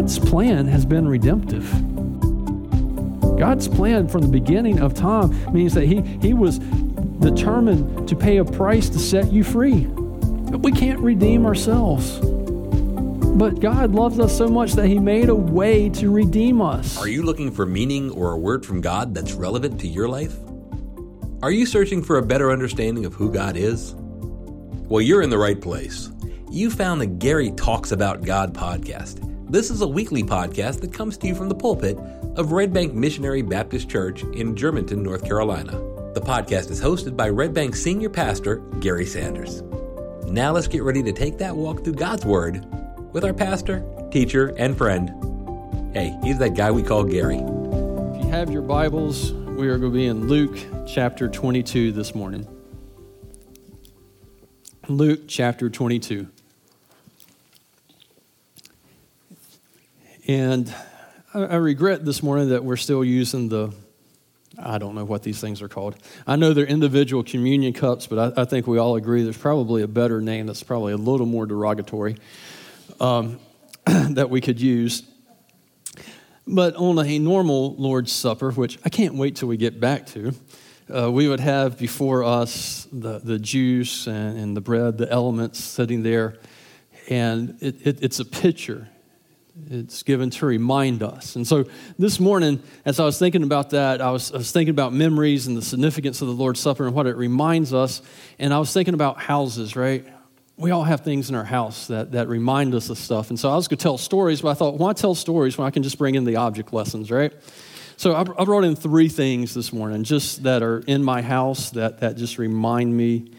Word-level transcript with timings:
God's 0.00 0.18
plan 0.18 0.66
has 0.68 0.86
been 0.86 1.06
redemptive. 1.06 1.70
God's 3.38 3.68
plan 3.68 4.08
from 4.08 4.22
the 4.22 4.28
beginning 4.28 4.80
of 4.80 4.94
time 4.94 5.52
means 5.52 5.74
that 5.74 5.84
he, 5.84 6.00
he 6.22 6.32
was 6.32 6.58
determined 6.58 8.08
to 8.08 8.16
pay 8.16 8.38
a 8.38 8.44
price 8.46 8.88
to 8.88 8.98
set 8.98 9.30
you 9.30 9.44
free. 9.44 9.88
We 9.88 10.72
can't 10.72 11.00
redeem 11.00 11.44
ourselves. 11.44 12.18
But 12.18 13.60
God 13.60 13.92
loves 13.94 14.18
us 14.18 14.34
so 14.34 14.48
much 14.48 14.72
that 14.72 14.86
He 14.86 14.98
made 14.98 15.28
a 15.28 15.34
way 15.34 15.90
to 15.90 16.10
redeem 16.10 16.62
us. 16.62 16.96
Are 16.96 17.06
you 17.06 17.22
looking 17.22 17.50
for 17.50 17.66
meaning 17.66 18.10
or 18.10 18.32
a 18.32 18.38
word 18.38 18.64
from 18.64 18.80
God 18.80 19.14
that's 19.14 19.34
relevant 19.34 19.78
to 19.80 19.86
your 19.86 20.08
life? 20.08 20.34
Are 21.42 21.50
you 21.50 21.66
searching 21.66 22.02
for 22.02 22.16
a 22.16 22.22
better 22.22 22.50
understanding 22.50 23.04
of 23.04 23.12
who 23.12 23.30
God 23.30 23.54
is? 23.54 23.94
Well, 23.98 25.02
you're 25.02 25.20
in 25.20 25.28
the 25.28 25.36
right 25.36 25.60
place. 25.60 26.10
You 26.50 26.70
found 26.70 27.02
the 27.02 27.06
Gary 27.06 27.50
Talks 27.50 27.92
About 27.92 28.24
God 28.24 28.54
podcast. 28.54 29.26
This 29.50 29.68
is 29.68 29.80
a 29.80 29.88
weekly 29.88 30.22
podcast 30.22 30.80
that 30.80 30.92
comes 30.92 31.18
to 31.18 31.26
you 31.26 31.34
from 31.34 31.48
the 31.48 31.56
pulpit 31.56 31.98
of 32.36 32.52
Red 32.52 32.72
Bank 32.72 32.94
Missionary 32.94 33.42
Baptist 33.42 33.90
Church 33.90 34.22
in 34.22 34.54
Germantown, 34.54 35.02
North 35.02 35.24
Carolina. 35.24 35.72
The 36.14 36.20
podcast 36.20 36.70
is 36.70 36.80
hosted 36.80 37.16
by 37.16 37.30
Red 37.30 37.52
Bank 37.52 37.74
Senior 37.74 38.10
Pastor 38.10 38.58
Gary 38.78 39.04
Sanders. 39.04 39.62
Now 40.28 40.52
let's 40.52 40.68
get 40.68 40.84
ready 40.84 41.02
to 41.02 41.12
take 41.12 41.36
that 41.38 41.56
walk 41.56 41.82
through 41.82 41.94
God's 41.94 42.24
Word 42.24 42.64
with 43.12 43.24
our 43.24 43.34
pastor, 43.34 43.84
teacher, 44.12 44.54
and 44.56 44.78
friend. 44.78 45.10
Hey, 45.92 46.16
he's 46.22 46.38
that 46.38 46.54
guy 46.54 46.70
we 46.70 46.84
call 46.84 47.02
Gary. 47.02 47.38
If 47.38 48.24
you 48.24 48.30
have 48.30 48.52
your 48.52 48.62
Bibles, 48.62 49.32
we 49.32 49.66
are 49.66 49.78
going 49.78 49.92
to 49.92 49.98
be 49.98 50.06
in 50.06 50.28
Luke 50.28 50.56
chapter 50.86 51.26
22 51.26 51.90
this 51.90 52.14
morning. 52.14 52.46
Luke 54.86 55.22
chapter 55.26 55.68
22. 55.68 56.28
And 60.30 60.72
I 61.34 61.56
regret 61.56 62.04
this 62.04 62.22
morning 62.22 62.50
that 62.50 62.62
we're 62.62 62.76
still 62.76 63.02
using 63.02 63.48
the, 63.48 63.74
I 64.56 64.78
don't 64.78 64.94
know 64.94 65.04
what 65.04 65.24
these 65.24 65.40
things 65.40 65.60
are 65.60 65.66
called. 65.66 65.96
I 66.24 66.36
know 66.36 66.54
they're 66.54 66.66
individual 66.66 67.24
communion 67.24 67.72
cups, 67.72 68.06
but 68.06 68.38
I, 68.38 68.42
I 68.42 68.44
think 68.44 68.68
we 68.68 68.78
all 68.78 68.94
agree 68.94 69.24
there's 69.24 69.36
probably 69.36 69.82
a 69.82 69.88
better 69.88 70.20
name 70.20 70.46
that's 70.46 70.62
probably 70.62 70.92
a 70.92 70.96
little 70.96 71.26
more 71.26 71.46
derogatory 71.46 72.16
um, 73.00 73.40
that 73.86 74.30
we 74.30 74.40
could 74.40 74.60
use. 74.60 75.02
But 76.46 76.76
on 76.76 77.04
a 77.04 77.18
normal 77.18 77.74
Lord's 77.74 78.12
Supper, 78.12 78.52
which 78.52 78.78
I 78.84 78.88
can't 78.88 79.16
wait 79.16 79.34
till 79.34 79.48
we 79.48 79.56
get 79.56 79.80
back 79.80 80.06
to, 80.10 80.32
uh, 80.96 81.10
we 81.10 81.26
would 81.26 81.40
have 81.40 81.76
before 81.76 82.22
us 82.22 82.86
the, 82.92 83.18
the 83.18 83.40
juice 83.40 84.06
and, 84.06 84.38
and 84.38 84.56
the 84.56 84.60
bread, 84.60 84.96
the 84.96 85.10
elements 85.10 85.58
sitting 85.58 86.04
there. 86.04 86.36
And 87.08 87.56
it, 87.60 87.84
it, 87.84 88.04
it's 88.04 88.20
a 88.20 88.24
picture. 88.24 88.86
It's 89.68 90.02
given 90.02 90.30
to 90.30 90.46
remind 90.46 91.02
us. 91.02 91.36
And 91.36 91.46
so 91.46 91.64
this 91.98 92.20
morning, 92.20 92.62
as 92.84 93.00
I 93.00 93.04
was 93.04 93.18
thinking 93.18 93.42
about 93.42 93.70
that, 93.70 94.00
I 94.00 94.10
was, 94.10 94.32
I 94.32 94.38
was 94.38 94.52
thinking 94.52 94.70
about 94.70 94.92
memories 94.92 95.46
and 95.46 95.56
the 95.56 95.62
significance 95.62 96.22
of 96.22 96.28
the 96.28 96.34
Lord's 96.34 96.60
Supper 96.60 96.86
and 96.86 96.94
what 96.94 97.06
it 97.06 97.16
reminds 97.16 97.74
us. 97.74 98.02
And 98.38 98.54
I 98.54 98.58
was 98.58 98.72
thinking 98.72 98.94
about 98.94 99.20
houses, 99.20 99.76
right? 99.76 100.06
we 100.60 100.72
all 100.72 100.84
have 100.84 101.00
things 101.00 101.30
in 101.30 101.34
our 101.34 101.44
house 101.44 101.86
that, 101.86 102.12
that 102.12 102.28
remind 102.28 102.74
us 102.74 102.90
of 102.90 102.98
stuff. 102.98 103.30
And 103.30 103.40
so 103.40 103.50
I 103.50 103.56
was 103.56 103.66
going 103.66 103.78
to 103.78 103.82
tell 103.82 103.96
stories, 103.96 104.42
but 104.42 104.50
I 104.50 104.54
thought, 104.54 104.76
why 104.76 104.92
tell 104.92 105.14
stories 105.14 105.56
when 105.56 105.66
I 105.66 105.70
can 105.70 105.82
just 105.82 105.96
bring 105.96 106.16
in 106.16 106.24
the 106.24 106.36
object 106.36 106.72
lessons, 106.72 107.10
right? 107.10 107.32
So 107.96 108.12
I, 108.12 108.20
I 108.20 108.44
brought 108.44 108.64
in 108.64 108.76
three 108.76 109.08
things 109.08 109.54
this 109.54 109.72
morning, 109.72 110.04
just 110.04 110.42
that 110.42 110.62
are 110.62 110.80
in 110.80 111.02
my 111.02 111.22
house 111.22 111.70
that, 111.70 112.00
that 112.00 112.16
just 112.18 112.36
remind 112.36 112.94
me 112.94 113.32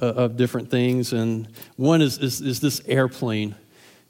uh, 0.00 0.06
of 0.06 0.36
different 0.36 0.70
things. 0.70 1.12
And 1.12 1.48
one 1.76 2.00
is, 2.00 2.18
is, 2.18 2.40
is 2.40 2.60
this 2.60 2.80
airplane. 2.86 3.56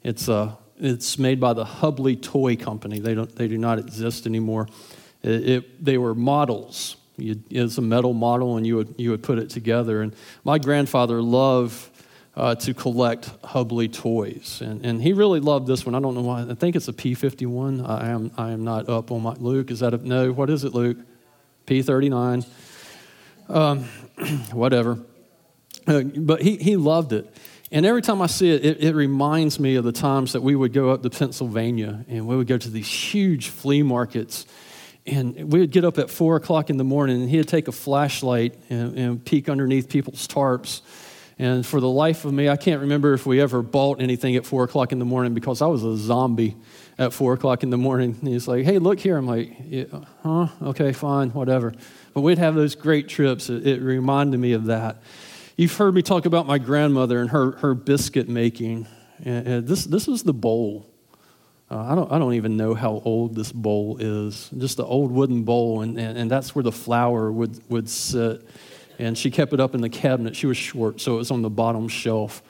It's, 0.03 0.29
uh, 0.29 0.55
it's 0.79 1.19
made 1.19 1.39
by 1.39 1.53
the 1.53 1.65
Hubley 1.65 2.21
Toy 2.21 2.55
Company. 2.55 2.99
They, 2.99 3.13
don't, 3.13 3.33
they 3.35 3.47
do 3.47 3.57
not 3.57 3.79
exist 3.79 4.25
anymore. 4.25 4.67
It, 5.21 5.49
it, 5.49 5.85
they 5.85 5.97
were 5.97 6.15
models. 6.15 6.95
it's 7.17 7.77
a 7.77 7.81
metal 7.81 8.13
model, 8.13 8.57
and 8.57 8.65
you 8.65 8.77
would, 8.77 8.95
you 8.97 9.11
would 9.11 9.23
put 9.23 9.37
it 9.37 9.49
together. 9.49 10.01
And 10.01 10.15
my 10.43 10.57
grandfather 10.57 11.21
loved 11.21 11.89
uh, 12.35 12.55
to 12.55 12.73
collect 12.73 13.41
Hubley 13.41 13.91
toys. 13.91 14.61
And, 14.61 14.85
and 14.85 15.01
he 15.01 15.11
really 15.11 15.41
loved 15.41 15.67
this 15.67 15.85
one. 15.85 15.93
I 15.95 15.99
don't 15.99 16.15
know 16.15 16.21
why. 16.21 16.45
I 16.49 16.53
think 16.53 16.75
it's 16.75 16.87
a 16.87 16.93
P 16.93 17.13
51. 17.13 17.85
I 17.85 18.09
am, 18.09 18.31
I 18.37 18.51
am 18.51 18.63
not 18.63 18.87
up 18.87 19.11
on 19.11 19.21
my. 19.21 19.33
Luke, 19.33 19.71
is 19.71 19.81
that 19.81 19.93
a. 19.93 19.97
No, 19.97 20.31
what 20.31 20.49
is 20.49 20.63
it, 20.63 20.73
Luke? 20.73 20.97
P 21.65 21.81
39. 21.81 22.45
Um, 23.49 23.83
whatever. 24.53 24.99
Uh, 25.85 26.01
but 26.01 26.41
he, 26.41 26.55
he 26.57 26.77
loved 26.77 27.11
it. 27.11 27.35
And 27.71 27.85
every 27.85 28.01
time 28.01 28.21
I 28.21 28.27
see 28.27 28.49
it, 28.49 28.65
it, 28.65 28.83
it, 28.83 28.95
reminds 28.95 29.59
me 29.59 29.75
of 29.75 29.83
the 29.83 29.91
times 29.91 30.33
that 30.33 30.41
we 30.41 30.55
would 30.55 30.73
go 30.73 30.89
up 30.89 31.03
to 31.03 31.09
Pennsylvania 31.09 32.03
and 32.07 32.27
we 32.27 32.35
would 32.35 32.47
go 32.47 32.57
to 32.57 32.69
these 32.69 32.87
huge 32.87 33.49
flea 33.49 33.83
markets. 33.83 34.47
And 35.05 35.51
we 35.51 35.59
would 35.59 35.71
get 35.71 35.85
up 35.85 35.97
at 35.99 36.09
four 36.09 36.35
o'clock 36.35 36.69
in 36.69 36.77
the 36.77 36.83
morning 36.83 37.21
and 37.21 37.29
he'd 37.29 37.47
take 37.47 37.67
a 37.67 37.71
flashlight 37.71 38.55
and, 38.69 38.97
and 38.97 39.25
peek 39.25 39.49
underneath 39.49 39.87
people's 39.87 40.27
tarps 40.27 40.81
and 41.41 41.65
for 41.65 41.79
the 41.79 41.87
life 41.87 42.25
of 42.25 42.33
me, 42.33 42.49
I 42.49 42.57
can't 42.57 42.81
remember 42.81 43.13
if 43.13 43.25
we 43.25 43.39
ever 43.39 43.61
bought 43.61 44.01
anything 44.01 44.35
at 44.35 44.45
four 44.45 44.65
o'clock 44.65 44.91
in 44.91 44.99
the 44.99 45.05
morning 45.05 45.33
because 45.33 45.61
I 45.61 45.67
was 45.67 45.85
a 45.85 45.95
zombie 45.95 46.57
at 46.97 47.13
four 47.13 47.31
o'clock 47.31 47.63
in 47.63 47.69
the 47.69 47.77
morning. 47.77 48.17
And 48.19 48.27
he's 48.27 48.45
like, 48.45 48.65
hey, 48.65 48.77
look 48.77 48.99
here. 48.99 49.15
I'm 49.15 49.25
like, 49.25 49.55
yeah, 49.65 49.85
huh? 50.21 50.47
Okay, 50.61 50.91
fine, 50.91 51.29
whatever. 51.29 51.73
But 52.13 52.21
we'd 52.21 52.39
have 52.39 52.55
those 52.55 52.75
great 52.75 53.07
trips. 53.07 53.49
It, 53.49 53.65
it, 53.65 53.81
reminded 53.81 54.37
me 54.37 54.51
of 54.51 54.65
that. 54.65 54.97
You've 55.59 55.75
heard 55.75 55.93
me 55.93 56.01
talk 56.01 56.25
about 56.25 56.47
my 56.47 56.57
grandmother 56.57 57.19
and 57.19 57.29
her, 57.31 57.51
her 57.57 57.73
biscuit 57.73 58.29
making. 58.29 58.87
And, 59.25 59.45
and 59.45 59.67
this, 59.67 59.83
this 59.83 60.07
was 60.07 60.23
the 60.23 60.31
bowl. 60.31 60.89
Uh, 61.69 61.79
I, 61.79 61.95
don't, 61.95 62.09
I 62.09 62.17
don't 62.17 62.35
even 62.35 62.55
know 62.55 62.73
how 62.73 63.01
old 63.03 63.35
this 63.35 63.51
bowl 63.51 63.97
is. 63.99 64.49
Just 64.57 64.77
the 64.77 64.85
old 64.85 65.11
wooden 65.11 65.43
bowl, 65.43 65.81
and, 65.81 65.99
and, 65.99 66.17
and 66.17 66.31
that's 66.31 66.55
where 66.55 66.63
the 66.63 66.71
flour 66.71 67.29
would, 67.29 67.61
would 67.69 67.89
sit 67.89 68.47
and 68.99 69.17
she 69.17 69.29
kept 69.29 69.51
it 69.51 69.59
up 69.59 69.75
in 69.75 69.81
the 69.81 69.89
cabinet. 69.89 70.33
She 70.33 70.47
was 70.47 70.55
short, 70.55 71.01
so 71.01 71.15
it 71.15 71.17
was 71.17 71.29
on 71.29 71.41
the 71.41 71.49
bottom 71.49 71.89
shelf. 71.89 72.41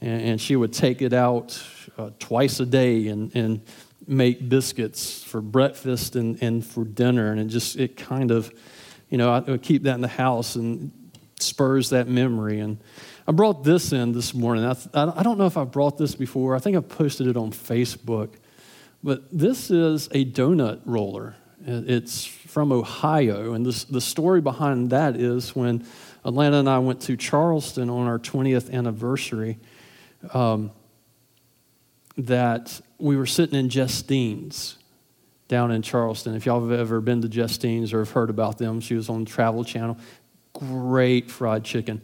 And, 0.00 0.22
and 0.22 0.40
she 0.40 0.54
would 0.54 0.72
take 0.72 1.02
it 1.02 1.12
out 1.12 1.60
uh, 1.98 2.10
twice 2.20 2.60
a 2.60 2.66
day 2.66 3.08
and, 3.08 3.34
and 3.34 3.60
make 4.06 4.48
biscuits 4.48 5.24
for 5.24 5.40
breakfast 5.40 6.14
and, 6.14 6.40
and 6.40 6.64
for 6.64 6.84
dinner. 6.84 7.32
And 7.32 7.40
it 7.40 7.46
just, 7.46 7.74
it 7.74 7.96
kind 7.96 8.30
of, 8.30 8.54
you 9.10 9.18
know, 9.18 9.32
I 9.32 9.40
would 9.40 9.62
keep 9.62 9.82
that 9.82 9.96
in 9.96 10.00
the 10.00 10.06
house 10.06 10.54
and 10.54 10.92
spurs 11.42 11.90
that 11.90 12.08
memory. 12.08 12.60
And 12.60 12.78
I 13.26 13.32
brought 13.32 13.64
this 13.64 13.92
in 13.92 14.12
this 14.12 14.34
morning. 14.34 14.64
I, 14.64 14.76
I 14.94 15.22
don't 15.22 15.38
know 15.38 15.46
if 15.46 15.56
I 15.56 15.64
brought 15.64 15.98
this 15.98 16.14
before. 16.14 16.54
I 16.54 16.58
think 16.58 16.76
I 16.76 16.80
posted 16.80 17.26
it 17.26 17.36
on 17.36 17.50
Facebook. 17.50 18.34
But 19.02 19.24
this 19.36 19.70
is 19.70 20.06
a 20.12 20.24
donut 20.24 20.80
roller. 20.84 21.34
It's 21.64 22.24
from 22.24 22.72
Ohio. 22.72 23.52
And 23.52 23.64
this, 23.64 23.84
the 23.84 24.00
story 24.00 24.40
behind 24.40 24.90
that 24.90 25.16
is 25.16 25.54
when 25.54 25.86
Alana 26.24 26.60
and 26.60 26.68
I 26.68 26.78
went 26.78 27.00
to 27.02 27.16
Charleston 27.16 27.90
on 27.90 28.06
our 28.06 28.18
20th 28.18 28.72
anniversary, 28.72 29.58
um, 30.32 30.70
that 32.16 32.80
we 32.98 33.16
were 33.16 33.26
sitting 33.26 33.58
in 33.58 33.68
Jestine's 33.68 34.76
down 35.48 35.70
in 35.70 35.82
Charleston. 35.82 36.34
If 36.34 36.46
y'all 36.46 36.66
have 36.66 36.78
ever 36.78 37.00
been 37.00 37.22
to 37.22 37.28
Jestine's 37.28 37.92
or 37.92 37.98
have 37.98 38.10
heard 38.10 38.30
about 38.30 38.58
them, 38.58 38.80
she 38.80 38.94
was 38.94 39.08
on 39.08 39.24
Travel 39.24 39.64
Channel. 39.64 39.98
Great 40.52 41.30
fried 41.30 41.64
chicken. 41.64 42.02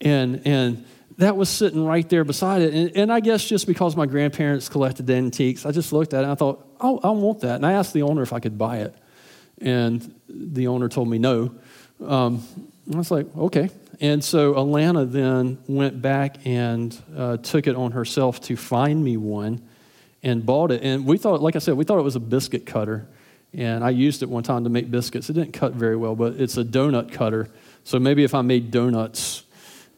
And, 0.00 0.42
and 0.46 0.84
that 1.18 1.36
was 1.36 1.48
sitting 1.48 1.84
right 1.84 2.08
there 2.08 2.24
beside 2.24 2.62
it. 2.62 2.74
And, 2.74 2.96
and, 2.96 3.12
I 3.12 3.20
guess 3.20 3.44
just 3.44 3.66
because 3.66 3.96
my 3.96 4.06
grandparents 4.06 4.68
collected 4.68 5.08
antiques, 5.08 5.64
I 5.64 5.70
just 5.70 5.92
looked 5.92 6.12
at 6.12 6.20
it 6.20 6.22
and 6.24 6.32
I 6.32 6.34
thought, 6.34 6.66
oh, 6.80 7.00
I 7.02 7.10
want 7.10 7.40
that. 7.40 7.56
And 7.56 7.66
I 7.66 7.72
asked 7.72 7.92
the 7.92 8.02
owner 8.02 8.22
if 8.22 8.32
I 8.32 8.40
could 8.40 8.58
buy 8.58 8.78
it. 8.78 8.94
And 9.60 10.14
the 10.28 10.66
owner 10.66 10.88
told 10.88 11.08
me 11.08 11.18
no. 11.18 11.54
Um, 12.04 12.42
I 12.92 12.96
was 12.96 13.10
like, 13.10 13.34
okay. 13.36 13.70
And 14.00 14.22
so 14.22 14.54
Alana 14.54 15.10
then 15.10 15.58
went 15.68 16.02
back 16.02 16.44
and 16.44 16.96
uh, 17.16 17.36
took 17.38 17.66
it 17.66 17.76
on 17.76 17.92
herself 17.92 18.40
to 18.42 18.56
find 18.56 19.02
me 19.02 19.16
one 19.16 19.62
and 20.22 20.44
bought 20.44 20.72
it. 20.72 20.82
And 20.82 21.06
we 21.06 21.18
thought, 21.18 21.40
like 21.40 21.54
I 21.54 21.60
said, 21.60 21.74
we 21.74 21.84
thought 21.84 21.98
it 21.98 22.02
was 22.04 22.16
a 22.16 22.20
biscuit 22.20 22.66
cutter. 22.66 23.06
And 23.52 23.84
I 23.84 23.90
used 23.90 24.22
it 24.22 24.28
one 24.28 24.42
time 24.42 24.64
to 24.64 24.70
make 24.70 24.90
biscuits. 24.90 25.30
It 25.30 25.34
didn't 25.34 25.52
cut 25.52 25.74
very 25.74 25.96
well, 25.96 26.16
but 26.16 26.34
it's 26.34 26.56
a 26.56 26.64
donut 26.64 27.12
cutter. 27.12 27.48
So 27.84 27.98
maybe 27.98 28.24
if 28.24 28.34
I 28.34 28.42
made 28.42 28.70
donuts, 28.70 29.44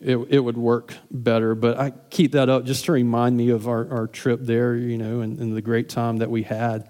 it, 0.00 0.16
it 0.16 0.40
would 0.40 0.56
work 0.56 0.94
better. 1.10 1.54
But 1.54 1.78
I 1.78 1.90
keep 2.10 2.32
that 2.32 2.48
up 2.48 2.64
just 2.64 2.84
to 2.86 2.92
remind 2.92 3.36
me 3.36 3.50
of 3.50 3.68
our, 3.68 3.90
our 3.90 4.06
trip 4.06 4.40
there, 4.42 4.76
you 4.76 4.98
know, 4.98 5.20
and, 5.20 5.38
and 5.38 5.56
the 5.56 5.62
great 5.62 5.88
time 5.88 6.18
that 6.18 6.30
we 6.30 6.42
had. 6.42 6.88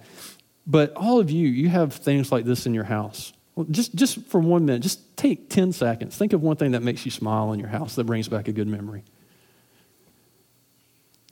But 0.67 0.93
all 0.97 1.21
of 1.21 1.31
you, 1.31 1.49
you 1.49 1.69
have 1.69 1.95
things 1.95 2.33
like 2.33 2.45
this 2.45 2.67
in 2.67 2.75
your 2.75 2.85
house. 2.85 3.33
Well, 3.55 3.67
just, 3.71 3.95
just 3.95 4.27
for 4.27 4.41
one 4.41 4.67
minute, 4.67 4.83
just 4.83 5.17
take 5.17 5.49
10 5.49 5.73
seconds. 5.73 6.17
Think 6.17 6.33
of 6.33 6.43
one 6.43 6.57
thing 6.57 6.73
that 6.73 6.83
makes 6.83 7.05
you 7.05 7.11
smile 7.11 7.53
in 7.53 7.61
your 7.61 7.69
house 7.69 7.95
that 7.95 8.05
brings 8.05 8.29
back 8.29 8.49
a 8.49 8.53
good 8.53 8.69
memory. 8.69 9.05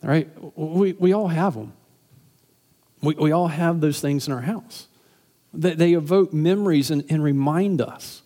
All 0.03 0.11
right? 0.11 0.29
We, 0.57 0.93
we 0.93 1.13
all 1.13 1.29
have 1.29 1.55
them. 1.55 1.73
We, 3.03 3.15
we 3.15 3.33
all 3.33 3.49
have 3.49 3.81
those 3.81 4.01
things 4.01 4.27
in 4.27 4.33
our 4.33 4.41
house. 4.41 4.87
They, 5.53 5.75
they 5.75 5.93
evoke 5.93 6.33
memories 6.33 6.91
and, 6.91 7.05
and 7.11 7.23
remind 7.23 7.81
us. 7.81 8.23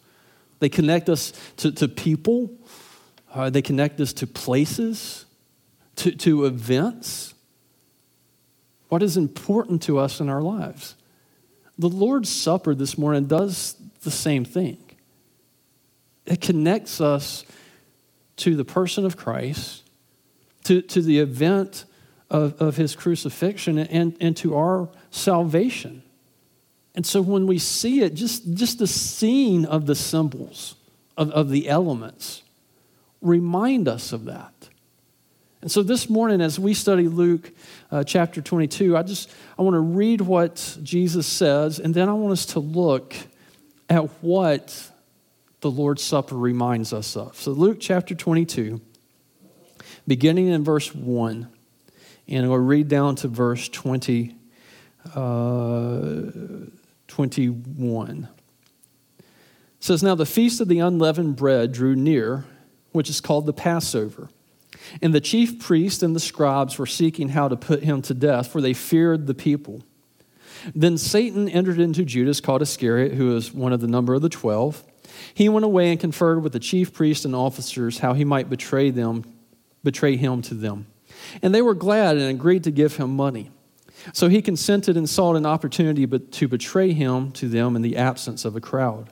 They 0.61 0.69
connect 0.69 1.09
us 1.09 1.33
to, 1.59 1.73
to 1.73 1.89
people 1.89 2.51
uh, 3.33 3.51
they 3.51 3.63
connect 3.63 4.01
us 4.01 4.13
to 4.15 4.27
places, 4.27 5.27
to, 5.97 6.13
to 6.13 6.47
events. 6.47 7.35
what 8.89 9.03
is 9.03 9.17
important 9.17 9.83
to 9.83 9.99
us 9.99 10.21
in 10.21 10.29
our 10.29 10.41
lives. 10.41 10.95
The 11.79 11.89
Lord's 11.89 12.31
Supper 12.31 12.75
this 12.75 12.97
morning 12.97 13.27
does 13.27 13.77
the 14.01 14.11
same 14.11 14.45
thing. 14.45 14.79
It 16.25 16.41
connects 16.41 17.01
us 17.01 17.45
to 18.37 18.57
the 18.57 18.65
person 18.65 19.05
of 19.05 19.17
Christ, 19.17 19.83
to, 20.65 20.81
to 20.83 21.03
the 21.03 21.19
event 21.19 21.85
of, 22.31 22.61
of 22.61 22.77
his 22.77 22.97
crucifixion, 22.97 23.79
and, 23.79 24.17
and 24.21 24.37
to 24.39 24.57
our 24.57 24.89
salvation. 25.11 26.03
And 26.99 27.07
so 27.07 27.23
when 27.23 27.47
we 27.47 27.59
see 27.59 28.01
it, 28.01 28.15
just, 28.15 28.55
just 28.55 28.81
the 28.81 28.89
scene 28.89 29.65
of 29.65 29.87
the 29.87 29.95
symbols, 29.95 30.75
of, 31.17 31.31
of 31.31 31.49
the 31.49 31.69
elements, 31.69 32.43
remind 33.23 33.87
us 33.87 34.13
of 34.13 34.25
that. 34.25 34.69
And 35.63 35.71
so 35.71 35.85
this 35.85 36.11
morning, 36.11 36.41
as 36.41 36.59
we 36.59 36.75
study 36.75 37.07
Luke 37.07 37.53
uh, 37.93 38.03
chapter 38.03 38.43
22, 38.43 38.97
I 38.97 39.05
just 39.05 39.31
I 39.57 39.63
want 39.63 39.75
to 39.75 39.81
read 39.81 40.23
what 40.23 40.77
Jesus 40.83 41.29
says, 41.29 41.79
and 41.79 41.95
then 41.95 42.09
I 42.09 42.15
want 42.15 42.33
us 42.33 42.47
to 42.47 42.59
look 42.59 43.15
at 43.89 44.03
what 44.21 44.91
the 45.61 45.71
Lord's 45.71 46.03
Supper 46.03 46.35
reminds 46.35 46.93
us 46.93 47.17
of. 47.17 47.37
So 47.37 47.53
Luke 47.53 47.79
chapter 47.79 48.17
22, 48.17 48.81
beginning 50.09 50.49
in 50.49 50.65
verse 50.65 50.93
1, 50.93 51.49
and 52.27 52.51
we'll 52.51 52.59
read 52.59 52.89
down 52.89 53.15
to 53.15 53.29
verse 53.29 53.69
20, 53.69 54.35
uh, 55.15 56.23
21. 57.09 58.29
It 59.19 59.25
says, 59.81 60.03
Now 60.03 60.15
the 60.15 60.27
feast 60.27 60.61
of 60.61 60.69
the 60.69 60.79
unleavened 60.79 61.37
bread 61.37 61.73
drew 61.73 61.97
near, 61.97 62.45
which 62.93 63.11
is 63.11 63.21
called 63.21 63.47
the 63.47 63.53
Passover. 63.53 64.29
And 65.03 65.15
the 65.15 65.21
chief 65.21 65.59
priests 65.59 66.03
and 66.03 66.15
the 66.15 66.21
scribes 66.21 66.79
were 66.79 66.87
seeking 66.87 67.31
how 67.31 67.49
to 67.49 67.57
put 67.57 67.83
him 67.83 68.03
to 68.03 68.15
death, 68.15 68.49
for 68.49 68.61
they 68.61 68.73
feared 68.73 69.27
the 69.27 69.35
people. 69.35 69.83
Then 70.75 70.99
Satan 70.99 71.49
entered 71.49 71.79
into 71.79 72.05
Judas, 72.05 72.41
called 72.41 72.63
Iscariot, 72.63 73.15
who 73.15 73.29
was 73.29 73.53
one 73.53 73.73
of 73.73 73.81
the 73.81 73.87
number 73.87 74.15
of 74.15 74.23
the 74.23 74.29
twelve. 74.29 74.85
He 75.35 75.49
went 75.49 75.65
away 75.65 75.91
and 75.91 76.01
conferred 76.01 76.43
with 76.43 76.53
the 76.53 76.61
chief 76.61 76.93
priests 76.93 77.25
and 77.25 77.35
officers 77.35 77.99
how 77.99 78.15
he 78.15 78.25
might 78.25 78.51
betray 78.51 78.91
them, 78.91 79.25
betray 79.83 80.17
him 80.17 80.43
to 80.43 80.55
them. 80.55 80.87
And 81.43 81.55
they 81.55 81.63
were 81.63 81.75
glad 81.75 82.17
and 82.17 82.29
agreed 82.29 82.65
to 82.65 82.71
give 82.71 82.97
him 82.97 83.15
money. 83.15 83.51
So 84.13 84.29
he 84.29 84.43
consented 84.43 84.97
and 84.97 85.09
sought 85.09 85.37
an 85.37 85.47
opportunity 85.47 86.07
to 86.07 86.49
betray 86.49 86.93
him 86.93 87.33
to 87.33 87.49
them 87.49 87.77
in 87.77 87.83
the 87.83 87.97
absence 87.97 88.45
of 88.45 88.57
a 88.57 88.61
crowd. 88.61 89.11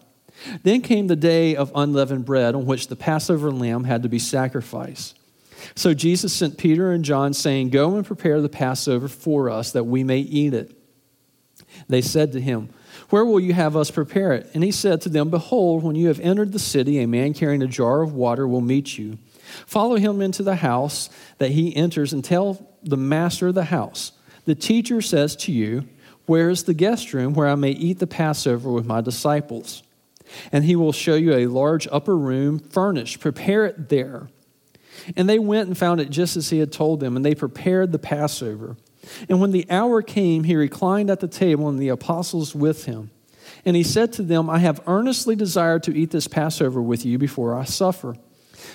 Then 0.62 0.82
came 0.82 1.06
the 1.06 1.16
day 1.16 1.56
of 1.56 1.72
unleavened 1.74 2.24
bread 2.24 2.54
on 2.54 2.66
which 2.66 2.88
the 2.88 2.96
Passover 2.96 3.50
lamb 3.50 3.84
had 3.84 4.02
to 4.02 4.08
be 4.08 4.18
sacrificed. 4.18 5.18
So 5.74 5.94
Jesus 5.94 6.32
sent 6.32 6.58
Peter 6.58 6.92
and 6.92 7.04
John, 7.04 7.32
saying, 7.32 7.70
Go 7.70 7.96
and 7.96 8.06
prepare 8.06 8.40
the 8.40 8.48
Passover 8.48 9.08
for 9.08 9.50
us 9.50 9.72
that 9.72 9.84
we 9.84 10.04
may 10.04 10.18
eat 10.18 10.54
it. 10.54 10.76
They 11.88 12.02
said 12.02 12.32
to 12.32 12.40
him, 12.40 12.68
Where 13.10 13.24
will 13.24 13.40
you 13.40 13.52
have 13.54 13.76
us 13.76 13.90
prepare 13.90 14.32
it? 14.32 14.50
And 14.54 14.62
he 14.62 14.70
said 14.70 15.00
to 15.02 15.08
them, 15.08 15.30
Behold, 15.30 15.82
when 15.82 15.96
you 15.96 16.08
have 16.08 16.20
entered 16.20 16.52
the 16.52 16.58
city, 16.58 17.00
a 17.00 17.08
man 17.08 17.34
carrying 17.34 17.62
a 17.62 17.66
jar 17.66 18.02
of 18.02 18.12
water 18.12 18.46
will 18.46 18.60
meet 18.60 18.98
you. 18.98 19.18
Follow 19.66 19.96
him 19.96 20.20
into 20.20 20.42
the 20.42 20.56
house 20.56 21.08
that 21.38 21.52
he 21.52 21.74
enters 21.74 22.12
and 22.12 22.24
tell 22.24 22.74
the 22.82 22.96
master 22.96 23.48
of 23.48 23.54
the 23.54 23.64
house, 23.64 24.12
The 24.46 24.54
teacher 24.54 25.02
says 25.02 25.36
to 25.36 25.52
you, 25.52 25.86
Where 26.24 26.48
is 26.48 26.64
the 26.64 26.74
guest 26.74 27.12
room 27.12 27.34
where 27.34 27.48
I 27.48 27.56
may 27.56 27.72
eat 27.72 27.98
the 27.98 28.06
Passover 28.06 28.70
with 28.70 28.86
my 28.86 29.00
disciples? 29.00 29.82
And 30.50 30.64
he 30.64 30.74
will 30.74 30.92
show 30.92 31.14
you 31.14 31.34
a 31.34 31.46
large 31.46 31.86
upper 31.92 32.16
room 32.16 32.58
furnished. 32.58 33.20
Prepare 33.20 33.66
it 33.66 33.88
there. 33.88 34.28
And 35.16 35.28
they 35.28 35.38
went 35.38 35.68
and 35.68 35.76
found 35.76 36.00
it 36.00 36.10
just 36.10 36.36
as 36.36 36.50
he 36.50 36.58
had 36.58 36.72
told 36.72 37.00
them, 37.00 37.16
and 37.16 37.24
they 37.24 37.34
prepared 37.34 37.92
the 37.92 37.98
Passover. 37.98 38.76
And 39.28 39.40
when 39.40 39.52
the 39.52 39.66
hour 39.70 40.02
came, 40.02 40.44
he 40.44 40.56
reclined 40.56 41.10
at 41.10 41.20
the 41.20 41.28
table, 41.28 41.68
and 41.68 41.78
the 41.78 41.90
apostles 41.90 42.54
with 42.54 42.86
him. 42.86 43.10
And 43.64 43.76
he 43.76 43.82
said 43.82 44.12
to 44.14 44.22
them, 44.22 44.48
I 44.48 44.58
have 44.58 44.80
earnestly 44.86 45.36
desired 45.36 45.82
to 45.84 45.96
eat 45.96 46.10
this 46.10 46.28
Passover 46.28 46.80
with 46.82 47.04
you 47.04 47.18
before 47.18 47.54
I 47.54 47.64
suffer. 47.64 48.16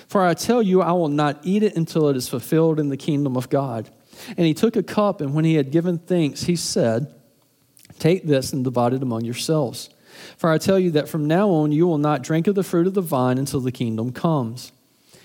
For 0.06 0.24
I 0.24 0.34
tell 0.34 0.62
you, 0.62 0.80
I 0.80 0.92
will 0.92 1.08
not 1.08 1.40
eat 1.42 1.62
it 1.62 1.76
until 1.76 2.08
it 2.08 2.16
is 2.16 2.28
fulfilled 2.28 2.78
in 2.78 2.88
the 2.88 2.96
kingdom 2.96 3.36
of 3.36 3.50
God. 3.50 3.90
And 4.28 4.46
he 4.46 4.54
took 4.54 4.76
a 4.76 4.82
cup, 4.82 5.20
and 5.20 5.34
when 5.34 5.44
he 5.44 5.54
had 5.54 5.70
given 5.70 5.98
thanks, 5.98 6.44
he 6.44 6.56
said, 6.56 7.12
Take 7.98 8.26
this 8.26 8.52
and 8.52 8.64
divide 8.64 8.94
it 8.94 9.02
among 9.02 9.24
yourselves. 9.24 9.90
For 10.36 10.50
I 10.50 10.58
tell 10.58 10.78
you 10.78 10.90
that 10.92 11.08
from 11.08 11.26
now 11.26 11.50
on 11.50 11.72
you 11.72 11.86
will 11.86 11.98
not 11.98 12.22
drink 12.22 12.46
of 12.46 12.54
the 12.54 12.62
fruit 12.62 12.86
of 12.86 12.94
the 12.94 13.00
vine 13.00 13.38
until 13.38 13.60
the 13.60 13.72
kingdom 13.72 14.12
comes. 14.12 14.72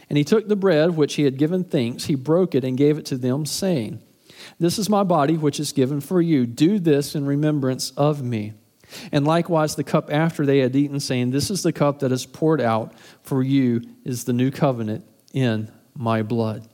And 0.10 0.18
he 0.18 0.24
took 0.24 0.48
the 0.48 0.56
bread 0.56 0.96
which 0.96 1.16
he 1.16 1.24
had 1.24 1.38
given 1.38 1.64
thanks, 1.64 2.06
he 2.06 2.16
broke 2.16 2.56
it 2.56 2.64
and 2.64 2.78
gave 2.78 2.98
it 2.98 3.06
to 3.08 3.18
them, 3.18 3.46
saying, 3.46 4.00
This 4.60 4.80
is 4.80 4.90
my 4.90 5.04
body 5.04 5.38
which 5.38 5.60
is 5.60 5.72
given 5.72 6.02
for 6.02 6.22
you. 6.22 6.46
Do 6.46 6.80
this 6.80 7.16
in 7.16 7.26
remembrance 7.26 7.92
of 7.92 8.24
me. 8.24 8.54
And 9.12 9.26
likewise 9.26 9.76
the 9.76 9.84
cup 9.84 10.12
after 10.12 10.46
they 10.46 10.60
had 10.60 10.76
eaten, 10.76 11.00
saying, 11.00 11.32
This 11.32 11.50
is 11.50 11.64
the 11.64 11.74
cup 11.74 12.00
that 12.00 12.12
is 12.12 12.26
poured 12.26 12.62
out 12.62 12.94
for 13.22 13.44
you, 13.44 13.82
is 14.06 14.24
the 14.24 14.34
new 14.34 14.50
covenant 14.50 15.04
in 15.34 15.70
my 15.94 16.24
blood. 16.24 16.68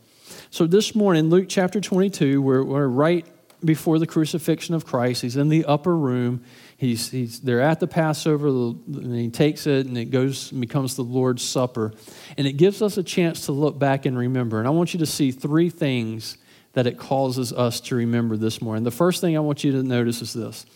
So 0.53 0.67
this 0.67 0.93
morning, 0.93 1.31
Luke 1.31 1.47
chapter 1.49 1.81
22, 1.81 2.39
we're, 2.39 2.63
we're 2.63 2.87
right 2.87 3.25
before 3.65 3.97
the 3.97 4.05
crucifixion 4.05 4.75
of 4.75 4.85
Christ. 4.85 5.23
He's 5.23 5.35
in 5.35 5.49
the 5.49 5.65
upper 5.65 5.97
room. 5.97 6.43
He's, 6.77 7.09
he's, 7.09 7.39
they're 7.39 7.59
at 7.59 7.79
the 7.79 7.87
Passover, 7.87 8.49
and 8.49 9.15
he 9.15 9.31
takes 9.31 9.65
it, 9.65 9.87
and 9.87 9.97
it 9.97 10.11
goes 10.11 10.51
and 10.51 10.61
becomes 10.61 10.95
the 10.95 11.01
Lord's 11.01 11.41
Supper. 11.41 11.91
And 12.37 12.45
it 12.45 12.53
gives 12.53 12.83
us 12.83 12.97
a 12.97 13.03
chance 13.03 13.47
to 13.47 13.51
look 13.51 13.79
back 13.79 14.05
and 14.05 14.15
remember. 14.15 14.59
And 14.59 14.67
I 14.67 14.69
want 14.69 14.93
you 14.93 14.99
to 14.99 15.07
see 15.07 15.31
three 15.31 15.71
things 15.71 16.37
that 16.73 16.85
it 16.85 16.99
causes 16.99 17.51
us 17.51 17.79
to 17.81 17.95
remember 17.95 18.37
this 18.37 18.61
morning. 18.61 18.83
The 18.83 18.91
first 18.91 19.21
thing 19.21 19.35
I 19.35 19.39
want 19.39 19.63
you 19.63 19.71
to 19.71 19.81
notice 19.81 20.21
is 20.21 20.33
this 20.33 20.67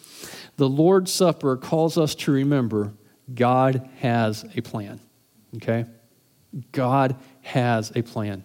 the 0.56 0.68
Lord's 0.68 1.14
Supper 1.14 1.56
calls 1.56 2.00
us 2.00 2.16
to 2.16 2.32
remember 2.32 2.94
God 3.32 3.88
has 4.00 4.44
a 4.56 4.62
plan. 4.62 5.00
Okay? 5.58 5.86
God 6.72 7.16
has 7.44 7.92
a 7.96 8.02
plan. 8.02 8.44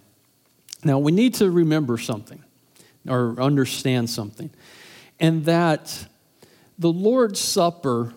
Now, 0.84 0.99
we 0.99 1.12
need 1.12 1.34
to 1.34 1.50
remember 1.50 1.99
something 1.99 2.43
or 3.08 3.40
understand 3.40 4.11
something, 4.11 4.50
and 5.20 5.44
that 5.44 6.06
the 6.79 6.93
Lord's 6.93 7.40
Supper 7.40 8.14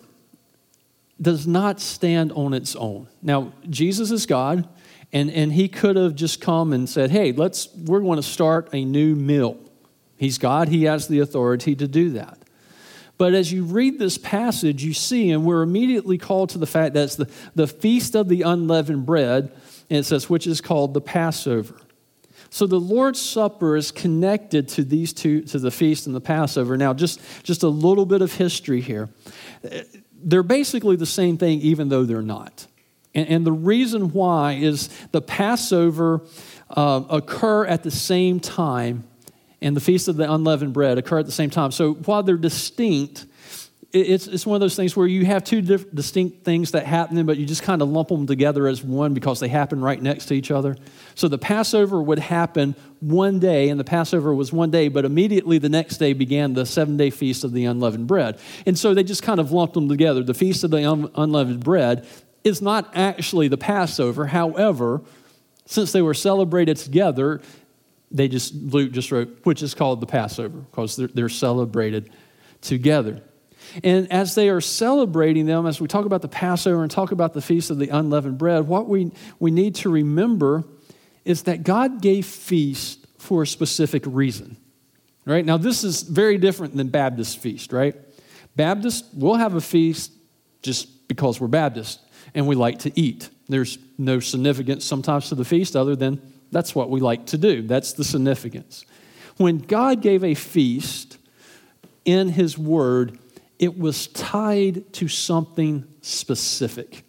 does 1.20 1.46
not 1.46 1.80
stand 1.80 2.32
on 2.32 2.52
its 2.52 2.76
own. 2.76 3.08
Now, 3.22 3.52
Jesus 3.68 4.10
is 4.10 4.26
God, 4.26 4.68
and, 5.12 5.30
and 5.30 5.52
he 5.52 5.68
could 5.68 5.96
have 5.96 6.14
just 6.14 6.40
come 6.40 6.72
and 6.72 6.88
said, 6.88 7.10
Hey, 7.10 7.32
let's, 7.32 7.68
we're 7.74 8.00
going 8.00 8.16
to 8.16 8.22
start 8.22 8.68
a 8.72 8.84
new 8.84 9.14
meal. 9.14 9.58
He's 10.16 10.38
God, 10.38 10.68
he 10.68 10.84
has 10.84 11.08
the 11.08 11.20
authority 11.20 11.74
to 11.76 11.88
do 11.88 12.10
that. 12.10 12.38
But 13.18 13.32
as 13.32 13.50
you 13.50 13.64
read 13.64 13.98
this 13.98 14.18
passage, 14.18 14.84
you 14.84 14.92
see, 14.92 15.30
and 15.30 15.44
we're 15.44 15.62
immediately 15.62 16.18
called 16.18 16.50
to 16.50 16.58
the 16.58 16.66
fact 16.66 16.94
that 16.94 17.04
it's 17.04 17.16
the, 17.16 17.30
the 17.54 17.66
feast 17.66 18.14
of 18.14 18.28
the 18.28 18.42
unleavened 18.42 19.06
bread, 19.06 19.52
and 19.88 20.00
it 20.00 20.04
says, 20.04 20.28
which 20.28 20.46
is 20.46 20.60
called 20.60 20.92
the 20.92 21.00
Passover. 21.00 21.80
So 22.56 22.66
the 22.66 22.80
Lord's 22.80 23.20
Supper 23.20 23.76
is 23.76 23.90
connected 23.90 24.66
to 24.68 24.82
these 24.82 25.12
two, 25.12 25.42
to 25.42 25.58
the 25.58 25.70
feast 25.70 26.06
and 26.06 26.16
the 26.16 26.22
Passover. 26.22 26.78
Now, 26.78 26.94
just, 26.94 27.20
just 27.42 27.62
a 27.62 27.68
little 27.68 28.06
bit 28.06 28.22
of 28.22 28.32
history 28.32 28.80
here. 28.80 29.10
They're 30.14 30.42
basically 30.42 30.96
the 30.96 31.04
same 31.04 31.36
thing, 31.36 31.60
even 31.60 31.90
though 31.90 32.04
they're 32.04 32.22
not. 32.22 32.66
And, 33.14 33.28
and 33.28 33.46
the 33.46 33.52
reason 33.52 34.10
why 34.14 34.54
is 34.54 34.88
the 35.12 35.20
Passover 35.20 36.22
uh, 36.70 37.02
occur 37.10 37.66
at 37.66 37.82
the 37.82 37.90
same 37.90 38.40
time, 38.40 39.04
and 39.60 39.76
the 39.76 39.80
Feast 39.82 40.08
of 40.08 40.16
the 40.16 40.32
Unleavened 40.32 40.72
Bread 40.72 40.96
occur 40.96 41.18
at 41.18 41.26
the 41.26 41.32
same 41.32 41.50
time. 41.50 41.72
So 41.72 41.92
while 41.92 42.22
they're 42.22 42.38
distinct, 42.38 43.26
it's, 44.00 44.26
it's 44.26 44.46
one 44.46 44.54
of 44.56 44.60
those 44.60 44.76
things 44.76 44.96
where 44.96 45.06
you 45.06 45.24
have 45.24 45.44
two 45.44 45.60
distinct 45.60 46.44
things 46.44 46.72
that 46.72 46.86
happen, 46.86 47.24
but 47.26 47.36
you 47.36 47.46
just 47.46 47.62
kind 47.62 47.82
of 47.82 47.88
lump 47.88 48.08
them 48.08 48.26
together 48.26 48.66
as 48.66 48.82
one 48.82 49.14
because 49.14 49.40
they 49.40 49.48
happen 49.48 49.80
right 49.80 50.00
next 50.00 50.26
to 50.26 50.34
each 50.34 50.50
other. 50.50 50.76
So 51.14 51.28
the 51.28 51.38
Passover 51.38 52.02
would 52.02 52.18
happen 52.18 52.74
one 53.00 53.38
day, 53.38 53.68
and 53.68 53.78
the 53.78 53.84
Passover 53.84 54.34
was 54.34 54.52
one 54.52 54.70
day, 54.70 54.88
but 54.88 55.04
immediately 55.04 55.58
the 55.58 55.68
next 55.68 55.98
day 55.98 56.12
began 56.12 56.54
the 56.54 56.66
seven 56.66 56.96
day 56.96 57.10
feast 57.10 57.44
of 57.44 57.52
the 57.52 57.64
unleavened 57.64 58.06
bread. 58.06 58.38
And 58.66 58.78
so 58.78 58.94
they 58.94 59.02
just 59.02 59.22
kind 59.22 59.40
of 59.40 59.52
lumped 59.52 59.74
them 59.74 59.88
together. 59.88 60.22
The 60.22 60.34
feast 60.34 60.64
of 60.64 60.70
the 60.70 60.84
un- 60.84 61.10
unleavened 61.14 61.64
bread 61.64 62.06
is 62.44 62.62
not 62.62 62.90
actually 62.94 63.48
the 63.48 63.58
Passover. 63.58 64.26
However, 64.26 65.02
since 65.66 65.92
they 65.92 66.02
were 66.02 66.14
celebrated 66.14 66.76
together, 66.76 67.40
they 68.10 68.28
just, 68.28 68.54
Luke 68.54 68.92
just 68.92 69.10
wrote, 69.10 69.40
which 69.44 69.62
is 69.62 69.74
called 69.74 70.00
the 70.00 70.06
Passover 70.06 70.58
because 70.58 70.96
they're, 70.96 71.08
they're 71.08 71.28
celebrated 71.28 72.10
together. 72.60 73.22
And 73.82 74.10
as 74.12 74.34
they 74.34 74.48
are 74.48 74.60
celebrating 74.60 75.46
them, 75.46 75.66
as 75.66 75.80
we 75.80 75.88
talk 75.88 76.06
about 76.06 76.22
the 76.22 76.28
Passover 76.28 76.82
and 76.82 76.90
talk 76.90 77.12
about 77.12 77.32
the 77.32 77.42
Feast 77.42 77.70
of 77.70 77.78
the 77.78 77.88
Unleavened 77.88 78.38
Bread, 78.38 78.66
what 78.66 78.88
we, 78.88 79.12
we 79.38 79.50
need 79.50 79.74
to 79.76 79.90
remember 79.90 80.64
is 81.24 81.42
that 81.44 81.62
God 81.62 82.00
gave 82.00 82.26
feast 82.26 83.06
for 83.18 83.42
a 83.42 83.46
specific 83.46 84.02
reason. 84.06 84.56
Right? 85.24 85.44
Now, 85.44 85.56
this 85.56 85.82
is 85.82 86.02
very 86.02 86.38
different 86.38 86.76
than 86.76 86.88
Baptist 86.88 87.38
feast, 87.38 87.72
right? 87.72 87.96
Baptists 88.54 89.12
will 89.12 89.34
have 89.34 89.54
a 89.54 89.60
feast 89.60 90.12
just 90.62 91.08
because 91.08 91.40
we're 91.40 91.48
Baptist 91.48 92.00
and 92.34 92.46
we 92.46 92.54
like 92.54 92.80
to 92.80 92.92
eat. 92.98 93.28
There's 93.48 93.78
no 93.98 94.20
significance 94.20 94.84
sometimes 94.84 95.28
to 95.30 95.34
the 95.34 95.44
feast 95.44 95.74
other 95.74 95.96
than 95.96 96.20
that's 96.52 96.74
what 96.74 96.90
we 96.90 97.00
like 97.00 97.26
to 97.26 97.38
do. 97.38 97.62
That's 97.62 97.92
the 97.92 98.04
significance. 98.04 98.84
When 99.36 99.58
God 99.58 100.00
gave 100.00 100.24
a 100.24 100.34
feast 100.34 101.18
in 102.04 102.28
his 102.30 102.56
word, 102.56 103.18
it 103.58 103.78
was 103.78 104.08
tied 104.08 104.92
to 104.94 105.08
something 105.08 105.86
specific. 106.02 107.04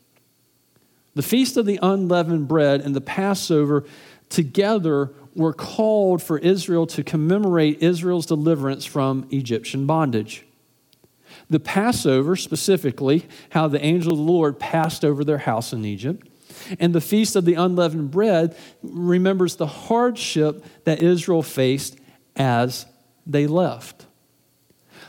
The 1.15 1.23
Feast 1.23 1.57
of 1.57 1.65
the 1.65 1.79
Unleavened 1.81 2.47
Bread 2.47 2.81
and 2.81 2.95
the 2.95 3.01
Passover 3.01 3.85
together 4.29 5.11
were 5.35 5.53
called 5.53 6.21
for 6.21 6.37
Israel 6.39 6.87
to 6.87 7.03
commemorate 7.03 7.81
Israel's 7.81 8.25
deliverance 8.25 8.85
from 8.85 9.27
Egyptian 9.31 9.85
bondage. 9.85 10.45
The 11.49 11.59
Passover, 11.59 12.35
specifically, 12.35 13.25
how 13.51 13.67
the 13.67 13.83
angel 13.83 14.13
of 14.13 14.17
the 14.17 14.23
Lord 14.23 14.59
passed 14.59 15.05
over 15.05 15.23
their 15.23 15.37
house 15.37 15.73
in 15.73 15.85
Egypt. 15.85 16.27
And 16.79 16.93
the 16.93 17.01
Feast 17.01 17.35
of 17.35 17.45
the 17.45 17.53
Unleavened 17.53 18.11
Bread 18.11 18.57
remembers 18.81 19.55
the 19.55 19.67
hardship 19.67 20.65
that 20.83 21.01
Israel 21.01 21.43
faced 21.43 21.97
as 22.35 22.85
they 23.25 23.47
left. 23.47 24.06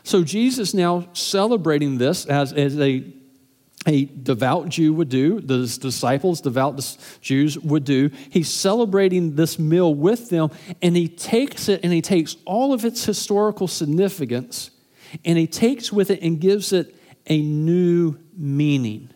So 0.09 0.25
Jesus 0.25 0.73
now 0.73 1.07
celebrating 1.13 1.99
this 1.99 2.25
as, 2.25 2.55
as 2.55 2.81
a, 2.81 3.05
a 3.87 4.07
devout 4.07 4.71
Jew 4.71 4.95
would 4.95 5.11
do, 5.11 5.39
the 5.39 5.59
disciples, 5.79 6.41
devout 6.41 6.81
Jews 7.21 7.59
would 7.59 7.85
do. 7.85 8.09
He's 8.31 8.49
celebrating 8.49 9.37
this 9.37 9.59
meal 9.59 9.95
with 9.95 10.31
them, 10.31 10.51
and 10.81 10.97
he 10.97 11.09
takes 11.09 11.69
it 11.69 11.81
and 11.83 11.93
he 11.93 12.01
takes 12.01 12.39
all 12.47 12.73
of 12.73 12.87
its 12.87 13.05
historical 13.05 13.69
significance 13.69 14.71
and 15.27 15.37
he 15.37 15.47
takes 15.47 15.93
with 15.93 16.11
it 16.11 16.23
and 16.23 16.41
gives 16.41 16.73
it 16.73 16.97
a 17.27 17.43
new 17.43 18.17
meaning. 18.35 19.11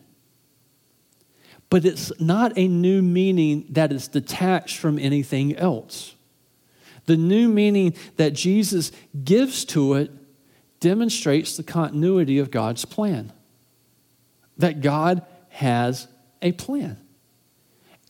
But 1.70 1.86
it's 1.86 2.12
not 2.20 2.52
a 2.58 2.68
new 2.68 3.00
meaning 3.00 3.64
that 3.70 3.92
is 3.92 4.08
detached 4.08 4.76
from 4.76 4.98
anything 4.98 5.56
else. 5.56 6.14
The 7.06 7.16
new 7.16 7.48
meaning 7.48 7.94
that 8.18 8.34
Jesus 8.34 8.92
gives 9.24 9.64
to 9.64 9.94
it 9.94 10.10
demonstrates 10.82 11.56
the 11.56 11.62
continuity 11.62 12.38
of 12.38 12.50
God's 12.50 12.84
plan. 12.84 13.32
That 14.58 14.82
God 14.82 15.24
has 15.48 16.08
a 16.42 16.52
plan. 16.52 16.98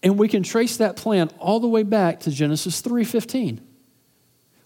And 0.02 0.18
we 0.18 0.26
can 0.26 0.42
trace 0.42 0.78
that 0.78 0.96
plan 0.96 1.28
all 1.38 1.60
the 1.60 1.68
way 1.68 1.84
back 1.84 2.20
to 2.20 2.30
Genesis 2.32 2.80
3:15 2.80 3.60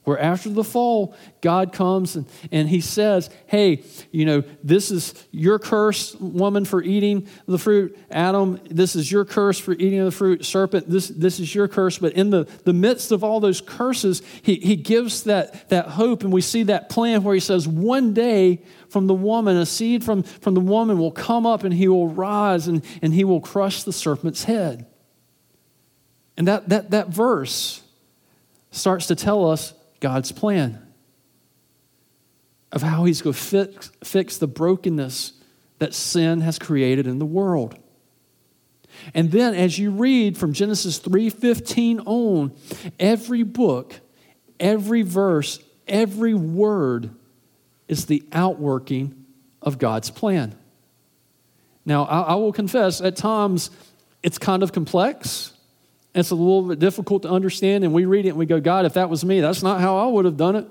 where 0.06 0.20
after 0.20 0.48
the 0.48 0.62
fall, 0.62 1.16
God 1.40 1.72
comes 1.72 2.14
and, 2.14 2.26
and 2.52 2.68
he 2.68 2.80
says, 2.80 3.28
Hey, 3.46 3.82
you 4.12 4.24
know, 4.24 4.44
this 4.62 4.92
is 4.92 5.12
your 5.32 5.58
curse, 5.58 6.14
woman, 6.14 6.64
for 6.64 6.80
eating 6.80 7.26
the 7.46 7.58
fruit. 7.58 7.98
Adam, 8.08 8.60
this 8.70 8.94
is 8.94 9.10
your 9.10 9.24
curse 9.24 9.58
for 9.58 9.72
eating 9.72 10.04
the 10.04 10.12
fruit. 10.12 10.44
Serpent, 10.44 10.88
this, 10.88 11.08
this 11.08 11.40
is 11.40 11.52
your 11.52 11.66
curse. 11.66 11.98
But 11.98 12.12
in 12.12 12.30
the, 12.30 12.44
the 12.62 12.72
midst 12.72 13.10
of 13.10 13.24
all 13.24 13.40
those 13.40 13.60
curses, 13.60 14.22
he, 14.42 14.54
he 14.54 14.76
gives 14.76 15.24
that, 15.24 15.68
that 15.70 15.88
hope, 15.88 16.22
and 16.22 16.32
we 16.32 16.40
see 16.40 16.62
that 16.62 16.88
plan 16.88 17.24
where 17.24 17.34
he 17.34 17.40
says, 17.40 17.66
One 17.66 18.14
day 18.14 18.62
from 18.88 19.08
the 19.08 19.14
woman, 19.14 19.56
a 19.56 19.66
seed 19.66 20.04
from, 20.04 20.22
from 20.22 20.54
the 20.54 20.60
woman 20.60 21.00
will 21.00 21.10
come 21.10 21.46
up 21.46 21.64
and 21.64 21.74
he 21.74 21.88
will 21.88 22.06
rise 22.06 22.68
and, 22.68 22.84
and 23.02 23.12
he 23.12 23.24
will 23.24 23.40
crush 23.40 23.82
the 23.82 23.92
serpent's 23.92 24.44
head. 24.44 24.86
And 26.36 26.46
that, 26.46 26.68
that, 26.68 26.92
that 26.92 27.08
verse 27.08 27.82
starts 28.70 29.08
to 29.08 29.16
tell 29.16 29.50
us 29.50 29.74
God's 30.06 30.30
plan 30.30 30.80
of 32.70 32.80
how 32.80 33.06
He's 33.06 33.22
going 33.22 33.34
to 33.34 33.40
fix, 33.40 33.90
fix 34.04 34.38
the 34.38 34.46
brokenness 34.46 35.32
that 35.80 35.94
sin 35.94 36.42
has 36.42 36.60
created 36.60 37.08
in 37.08 37.18
the 37.18 37.26
world. 37.26 37.76
And 39.14 39.32
then 39.32 39.52
as 39.52 39.80
you 39.80 39.90
read 39.90 40.38
from 40.38 40.52
Genesis 40.52 41.00
3:15 41.00 42.06
on, 42.06 42.52
every 43.00 43.42
book, 43.42 43.98
every 44.60 45.02
verse, 45.02 45.58
every 45.88 46.34
word 46.34 47.10
is 47.88 48.06
the 48.06 48.22
outworking 48.30 49.26
of 49.60 49.78
God's 49.78 50.10
plan. 50.10 50.54
Now, 51.84 52.04
I, 52.04 52.20
I 52.20 52.34
will 52.36 52.52
confess, 52.52 53.00
at 53.00 53.16
times 53.16 53.70
it's 54.22 54.38
kind 54.38 54.62
of 54.62 54.70
complex. 54.70 55.52
It's 56.16 56.30
a 56.30 56.34
little 56.34 56.62
bit 56.62 56.78
difficult 56.78 57.22
to 57.22 57.28
understand, 57.28 57.84
and 57.84 57.92
we 57.92 58.06
read 58.06 58.24
it 58.24 58.30
and 58.30 58.38
we 58.38 58.46
go, 58.46 58.58
God, 58.58 58.86
if 58.86 58.94
that 58.94 59.10
was 59.10 59.22
me, 59.22 59.40
that's 59.40 59.62
not 59.62 59.82
how 59.82 59.98
I 59.98 60.06
would 60.06 60.24
have 60.24 60.38
done 60.38 60.56
it. 60.56 60.66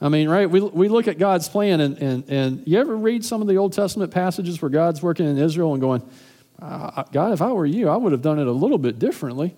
I 0.00 0.08
mean, 0.08 0.28
right? 0.28 0.50
We, 0.50 0.60
we 0.60 0.88
look 0.88 1.06
at 1.06 1.18
God's 1.18 1.48
plan, 1.48 1.80
and, 1.80 1.98
and, 1.98 2.24
and 2.28 2.62
you 2.66 2.80
ever 2.80 2.96
read 2.96 3.24
some 3.24 3.40
of 3.40 3.46
the 3.46 3.58
Old 3.58 3.72
Testament 3.72 4.10
passages 4.10 4.60
where 4.60 4.70
God's 4.70 5.00
working 5.00 5.26
in 5.26 5.38
Israel 5.38 5.72
and 5.72 5.80
going, 5.80 6.02
uh, 6.60 7.04
God, 7.12 7.32
if 7.32 7.40
I 7.40 7.52
were 7.52 7.64
you, 7.64 7.88
I 7.88 7.96
would 7.96 8.10
have 8.10 8.22
done 8.22 8.40
it 8.40 8.48
a 8.48 8.52
little 8.52 8.78
bit 8.78 8.98
differently. 8.98 9.54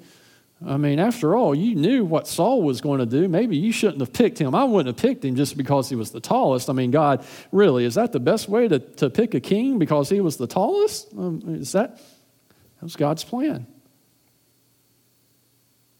I 0.66 0.76
mean, 0.76 0.98
after 0.98 1.34
all, 1.34 1.54
you 1.54 1.74
knew 1.74 2.04
what 2.04 2.28
Saul 2.28 2.62
was 2.62 2.82
going 2.82 2.98
to 2.98 3.06
do. 3.06 3.26
Maybe 3.26 3.56
you 3.56 3.72
shouldn't 3.72 4.00
have 4.00 4.12
picked 4.12 4.38
him. 4.38 4.54
I 4.54 4.64
wouldn't 4.64 4.94
have 4.94 5.02
picked 5.02 5.24
him 5.24 5.36
just 5.36 5.56
because 5.56 5.88
he 5.88 5.96
was 5.96 6.10
the 6.10 6.20
tallest. 6.20 6.68
I 6.68 6.74
mean, 6.74 6.90
God, 6.90 7.24
really, 7.50 7.86
is 7.86 7.94
that 7.94 8.12
the 8.12 8.20
best 8.20 8.46
way 8.46 8.68
to, 8.68 8.78
to 8.78 9.08
pick 9.08 9.32
a 9.32 9.40
king 9.40 9.78
because 9.78 10.10
he 10.10 10.20
was 10.20 10.36
the 10.36 10.46
tallest? 10.46 11.14
Um, 11.16 11.42
is 11.46 11.72
that, 11.72 11.96
that 11.96 12.82
was 12.82 12.94
God's 12.94 13.24
plan. 13.24 13.66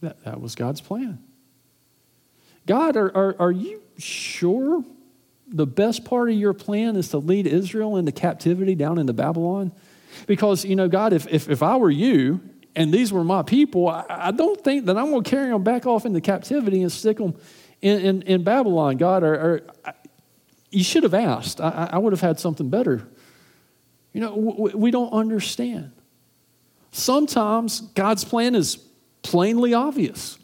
That, 0.00 0.24
that 0.24 0.40
was 0.40 0.54
God's 0.54 0.80
plan. 0.80 1.22
God, 2.66 2.96
are, 2.96 3.14
are, 3.16 3.36
are 3.38 3.50
you 3.50 3.82
sure 3.98 4.84
the 5.48 5.66
best 5.66 6.04
part 6.04 6.30
of 6.30 6.36
your 6.36 6.52
plan 6.52 6.96
is 6.96 7.08
to 7.08 7.18
lead 7.18 7.46
Israel 7.46 7.96
into 7.96 8.12
captivity 8.12 8.74
down 8.74 8.98
into 8.98 9.12
Babylon? 9.12 9.72
Because, 10.26 10.64
you 10.64 10.76
know, 10.76 10.88
God, 10.88 11.12
if, 11.12 11.26
if, 11.28 11.48
if 11.48 11.62
I 11.62 11.76
were 11.76 11.90
you 11.90 12.40
and 12.76 12.92
these 12.92 13.12
were 13.12 13.24
my 13.24 13.42
people, 13.42 13.88
I, 13.88 14.04
I 14.08 14.30
don't 14.30 14.62
think 14.62 14.86
that 14.86 14.96
I'm 14.96 15.10
going 15.10 15.24
to 15.24 15.30
carry 15.30 15.50
them 15.50 15.64
back 15.64 15.86
off 15.86 16.06
into 16.06 16.20
captivity 16.20 16.82
and 16.82 16.90
stick 16.92 17.18
them 17.18 17.34
in, 17.80 18.00
in, 18.00 18.22
in 18.22 18.44
Babylon. 18.44 18.96
God, 18.96 19.22
or, 19.22 19.34
or 19.34 19.94
you 20.70 20.84
should 20.84 21.02
have 21.02 21.14
asked. 21.14 21.60
I, 21.60 21.90
I 21.92 21.98
would 21.98 22.12
have 22.12 22.20
had 22.20 22.38
something 22.38 22.70
better. 22.70 23.06
You 24.12 24.20
know, 24.20 24.34
we, 24.36 24.72
we 24.72 24.90
don't 24.90 25.12
understand. 25.12 25.92
Sometimes 26.92 27.80
God's 27.80 28.24
plan 28.24 28.54
is 28.54 28.78
plainly 29.22 29.74
obvious. 29.74 30.38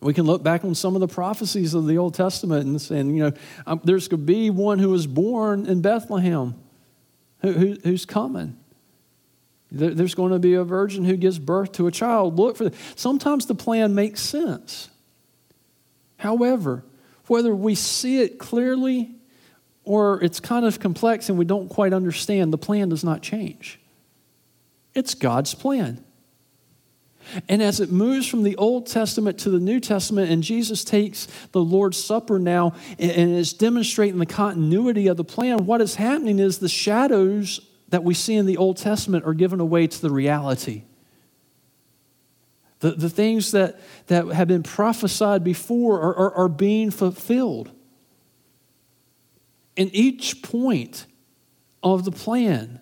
We 0.00 0.12
can 0.12 0.26
look 0.26 0.42
back 0.42 0.64
on 0.64 0.74
some 0.74 0.94
of 0.94 1.00
the 1.00 1.08
prophecies 1.08 1.72
of 1.72 1.86
the 1.86 1.96
Old 1.96 2.14
Testament 2.14 2.66
and 2.66 2.80
say, 2.80 2.98
you 2.98 3.04
know, 3.04 3.32
um, 3.66 3.80
there's 3.84 4.06
going 4.06 4.20
to 4.20 4.26
be 4.26 4.50
one 4.50 4.78
who 4.78 4.90
was 4.90 5.06
born 5.06 5.64
in 5.66 5.80
Bethlehem 5.80 6.54
who, 7.40 7.52
who, 7.52 7.76
who's 7.82 8.04
coming. 8.04 8.58
There, 9.70 9.90
there's 9.90 10.14
going 10.14 10.32
to 10.32 10.38
be 10.38 10.54
a 10.54 10.64
virgin 10.64 11.04
who 11.04 11.16
gives 11.16 11.38
birth 11.38 11.72
to 11.72 11.86
a 11.86 11.90
child. 11.90 12.38
Look 12.38 12.56
for 12.56 12.64
that. 12.64 12.74
Sometimes 12.96 13.46
the 13.46 13.54
plan 13.54 13.94
makes 13.94 14.20
sense. 14.20 14.90
However, 16.18 16.84
whether 17.26 17.54
we 17.54 17.74
see 17.74 18.20
it 18.20 18.38
clearly 18.38 19.14
or 19.84 20.22
it's 20.22 20.38
kind 20.38 20.64
of 20.64 20.80
complex 20.80 21.28
and 21.28 21.38
we 21.38 21.44
don't 21.44 21.68
quite 21.68 21.92
understand, 21.92 22.52
the 22.52 22.58
plan 22.58 22.90
does 22.90 23.04
not 23.04 23.22
change. 23.22 23.80
It's 24.94 25.14
God's 25.14 25.54
plan. 25.54 26.03
And 27.48 27.62
as 27.62 27.80
it 27.80 27.90
moves 27.90 28.26
from 28.26 28.42
the 28.42 28.56
Old 28.56 28.86
Testament 28.86 29.38
to 29.40 29.50
the 29.50 29.58
New 29.58 29.80
Testament, 29.80 30.30
and 30.30 30.42
Jesus 30.42 30.84
takes 30.84 31.26
the 31.52 31.62
Lord's 31.62 32.02
Supper 32.02 32.38
now 32.38 32.74
and 32.98 33.36
is 33.36 33.52
demonstrating 33.52 34.18
the 34.18 34.26
continuity 34.26 35.06
of 35.06 35.16
the 35.16 35.24
plan, 35.24 35.66
what 35.66 35.80
is 35.80 35.96
happening 35.96 36.38
is 36.38 36.58
the 36.58 36.68
shadows 36.68 37.60
that 37.88 38.04
we 38.04 38.14
see 38.14 38.34
in 38.34 38.46
the 38.46 38.56
Old 38.56 38.76
Testament 38.76 39.24
are 39.24 39.34
given 39.34 39.60
away 39.60 39.86
to 39.86 40.02
the 40.02 40.10
reality. 40.10 40.84
The, 42.80 42.92
the 42.92 43.08
things 43.08 43.52
that, 43.52 43.80
that 44.08 44.26
have 44.26 44.48
been 44.48 44.62
prophesied 44.62 45.42
before 45.42 46.00
are, 46.00 46.16
are, 46.16 46.34
are 46.34 46.48
being 46.48 46.90
fulfilled. 46.90 47.70
In 49.76 49.88
each 49.94 50.42
point 50.42 51.06
of 51.82 52.04
the 52.04 52.12
plan, 52.12 52.80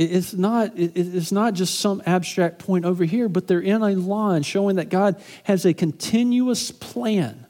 it's 0.00 0.32
not, 0.32 0.72
it's 0.76 1.30
not 1.30 1.52
just 1.52 1.78
some 1.78 2.02
abstract 2.06 2.58
point 2.58 2.86
over 2.86 3.04
here, 3.04 3.28
but 3.28 3.46
they're 3.46 3.60
in 3.60 3.82
a 3.82 3.90
line 3.90 4.42
showing 4.42 4.76
that 4.76 4.88
God 4.88 5.22
has 5.44 5.66
a 5.66 5.74
continuous 5.74 6.70
plan 6.70 7.46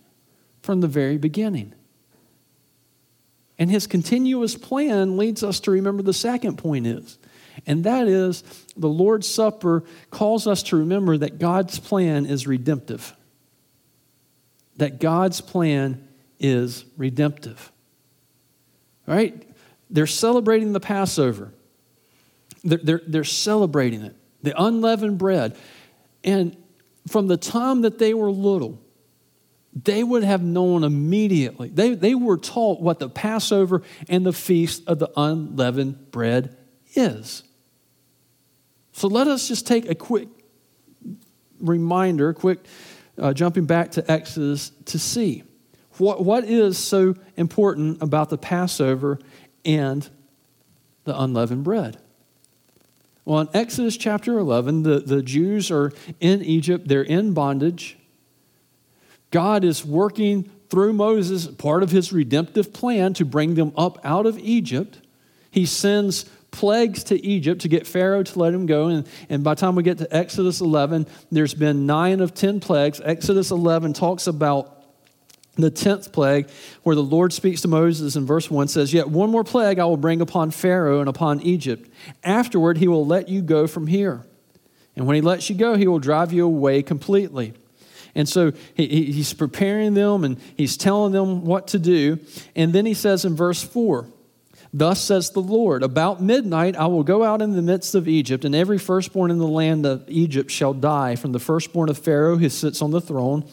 from 0.61 0.80
the 0.80 0.88
very 0.88 1.16
beginning. 1.16 1.73
And 3.57 3.71
his 3.71 3.87
continuous 3.87 4.57
plan 4.57 5.16
leads 5.16 5.45
us 5.45 5.61
to 5.61 5.71
remember 5.71 6.02
the 6.02 6.12
second 6.12 6.57
point 6.57 6.88
is, 6.88 7.19
and 7.66 7.85
that 7.85 8.09
is 8.09 8.42
the 8.76 8.88
Lord's 8.88 9.28
Supper 9.28 9.85
calls 10.11 10.49
us 10.49 10.64
to 10.64 10.76
remember 10.76 11.19
that 11.19 11.38
God's 11.38 11.78
plan 11.78 12.26
is 12.26 12.49
redemptive. 12.49 13.14
That 14.78 14.99
God's 14.99 15.40
plan 15.40 16.09
is 16.40 16.85
redemptive. 16.97 17.71
All 19.07 19.14
right? 19.14 19.47
They're 19.88 20.09
celebrating 20.09 20.73
the 20.73 20.80
Passover. 20.80 21.52
They're, 22.62 22.81
they're, 22.83 23.02
they're 23.07 23.25
celebrating 23.25 24.02
it, 24.02 24.17
the 24.43 24.61
unleavened 24.61 25.19
bread. 25.19 25.57
And 26.25 26.57
from 27.09 27.26
the 27.26 27.37
time 27.37 27.83
that 27.83 27.99
they 27.99 28.14
were 28.14 28.31
little, 28.31 28.81
they 29.73 30.02
would 30.02 30.25
have 30.25 30.43
known 30.43 30.85
immediately. 30.85 31.69
They, 31.69 31.95
they 31.95 32.14
were 32.14 32.37
taught 32.37 32.81
what 32.81 32.99
the 32.99 33.09
Passover 33.09 33.83
and 34.09 34.26
the 34.26 34.33
feast 34.33 34.83
of 34.87 34.99
the 34.99 35.11
unleavened 35.17 36.11
bread 36.11 36.57
is. 36.95 37.45
So 38.93 39.09
let 39.09 39.29
us 39.29 39.49
just 39.49 39.67
take 39.67 39.88
a 39.88 39.95
quick 39.95 40.29
reminder, 41.61 42.33
quick 42.33 42.59
uh, 43.17 43.33
jumping 43.33 43.64
back 43.64 43.93
to 43.93 44.11
Exodus 44.11 44.73
to 44.87 44.99
see 44.99 45.45
what, 46.00 46.25
what 46.25 46.45
is 46.45 46.79
so 46.79 47.14
important 47.37 48.02
about 48.02 48.31
the 48.31 48.38
Passover 48.38 49.19
and 49.64 50.09
the 51.05 51.19
unleavened 51.21 51.62
bread? 51.62 51.99
Well, 53.25 53.41
in 53.41 53.49
Exodus 53.55 53.97
chapter 53.97 54.39
11, 54.39 54.83
the, 54.83 55.00
the 55.00 55.23
Jews 55.23 55.71
are 55.71 55.93
in 56.21 56.43
Egypt, 56.43 56.89
they're 56.89 57.03
in 57.03 57.33
bondage. 57.35 57.97
God 59.31 59.62
is 59.65 59.85
working 59.85 60.50
through 60.71 60.93
Moses, 60.93 61.47
part 61.47 61.83
of 61.83 61.91
his 61.91 62.12
redemptive 62.12 62.73
plan 62.73 63.12
to 63.15 63.25
bring 63.25 63.55
them 63.55 63.73
up 63.77 63.99
out 64.05 64.27
of 64.27 64.39
Egypt. 64.39 65.00
He 65.50 65.67
sends 65.67 66.25
plagues 66.50 67.05
to 67.05 67.25
Egypt 67.25 67.62
to 67.62 67.69
get 67.69 67.87
Pharaoh 67.87 68.23
to 68.23 68.39
let 68.39 68.55
him 68.55 68.67
go. 68.67 68.89
And, 68.89 69.07
and 69.29 69.45
by 69.45 69.55
the 69.55 69.61
time 69.61 69.75
we 69.75 69.83
get 69.83 69.99
to 69.99 70.17
Exodus 70.17 70.61
11, 70.61 71.07
there's 71.31 71.55
been 71.55 71.87
nine 71.87 72.21
of 72.21 72.35
10 72.35 72.61
plagues. 72.61 73.00
Exodus 73.05 73.50
11 73.50 73.93
talks 73.93 74.27
about 74.27 74.80
the 75.61 75.71
10th 75.71 76.12
plague, 76.12 76.49
where 76.83 76.97
the 76.97 77.02
Lord 77.02 77.33
speaks 77.33 77.62
to 77.62 77.69
Moses 77.69 78.17
in 78.17 78.26
verse 78.26 78.50
1 78.50 78.69
says, 78.69 78.93
Yet 78.93 79.09
one 79.09 79.31
more 79.31 79.45
plague 79.45 79.79
I 79.79 79.85
will 79.85 79.97
bring 79.97 80.21
upon 80.21 80.50
Pharaoh 80.50 81.00
and 81.00 81.09
upon 81.09 81.40
Egypt. 81.40 81.90
Afterward, 82.23 82.79
he 82.79 82.88
will 82.88 83.07
let 83.07 83.29
you 83.29 83.43
go 83.43 83.67
from 83.67 83.87
here. 83.87 84.25
And 84.97 85.07
when 85.07 85.14
he 85.14 85.23
lets 85.23 85.49
you 85.49 85.57
go, 85.57 85.76
he 85.76 85.87
will 85.87 85.99
drive 85.99 86.33
you 86.33 86.45
away 86.45 86.83
completely. 86.83 87.55
And 88.14 88.29
so 88.29 88.52
he, 88.75 89.12
he's 89.12 89.33
preparing 89.33 89.95
them 89.95 90.25
and 90.25 90.38
he's 90.57 90.76
telling 90.76 91.12
them 91.12 91.45
what 91.45 91.69
to 91.69 91.79
do. 91.79 92.19
And 92.57 92.73
then 92.73 92.87
he 92.87 92.95
says 92.95 93.25
in 93.25 93.37
verse 93.37 93.62
4, 93.62 94.07
Thus 94.73 95.03
says 95.03 95.31
the 95.31 95.43
Lord, 95.43 95.83
About 95.83 96.23
midnight 96.23 96.77
I 96.77 96.87
will 96.87 97.03
go 97.03 97.25
out 97.25 97.43
in 97.43 97.53
the 97.53 97.62
midst 97.62 97.97
of 97.97 98.07
Egypt, 98.07 98.45
and 98.45 98.55
every 98.55 98.79
firstborn 98.79 99.33
in 99.33 99.39
the 99.39 99.47
land 99.47 99.85
of 99.85 100.05
Egypt 100.09 100.50
shall 100.50 100.73
die, 100.73 101.17
from 101.17 101.33
the 101.33 101.41
firstborn 101.41 101.89
of 101.89 101.99
Pharaoh 101.99 102.37
who 102.37 102.49
sits 102.49 102.81
on 102.81 102.93
the 102.93 103.00
throne, 103.00 103.45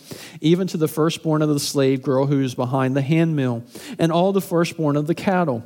even 0.42 0.68
to 0.68 0.78
the 0.78 0.88
firstborn 0.88 1.42
of 1.42 1.50
the 1.50 1.60
slave 1.60 2.04
girl 2.04 2.28
who 2.28 2.42
is 2.42 2.54
behind 2.54 2.96
the 2.96 3.02
handmill, 3.02 3.64
and 3.98 4.12
all 4.12 4.32
the 4.32 4.42
firstborn 4.42 4.96
of 4.96 5.08
the 5.08 5.16
cattle. 5.16 5.66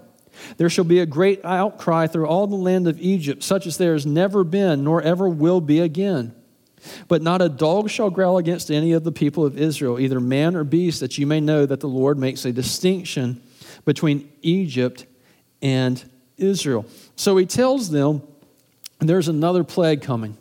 There 0.55 0.69
shall 0.69 0.85
be 0.85 0.99
a 0.99 1.05
great 1.05 1.43
outcry 1.43 2.07
through 2.07 2.27
all 2.27 2.47
the 2.47 2.55
land 2.55 2.87
of 2.87 3.01
Egypt, 3.01 3.43
such 3.43 3.67
as 3.67 3.77
there 3.77 3.93
has 3.93 4.05
never 4.05 4.45
been, 4.45 4.85
nor 4.85 5.01
ever 5.01 5.27
will 5.27 5.59
be 5.59 5.81
again. 5.81 6.33
But 7.09 7.21
not 7.21 7.41
a 7.41 7.49
dog 7.49 7.89
shall 7.89 8.09
growl 8.09 8.37
against 8.37 8.71
any 8.71 8.93
of 8.93 9.03
the 9.03 9.11
people 9.11 9.45
of 9.45 9.57
Israel, 9.57 9.99
either 9.99 10.21
man 10.21 10.55
or 10.55 10.63
beast, 10.63 11.01
that 11.01 11.17
you 11.17 11.27
may 11.27 11.41
know 11.41 11.65
that 11.65 11.81
the 11.81 11.89
Lord 11.89 12.17
makes 12.17 12.45
a 12.45 12.53
distinction 12.53 13.43
between 13.85 14.31
Egypt 14.41 15.05
and 15.61 16.03
Israel. 16.37 16.85
So 17.15 17.37
he 17.37 17.45
tells 17.45 17.89
them 17.89 18.21
there's 18.99 19.27
another 19.27 19.63
plague 19.63 20.01
coming 20.01 20.37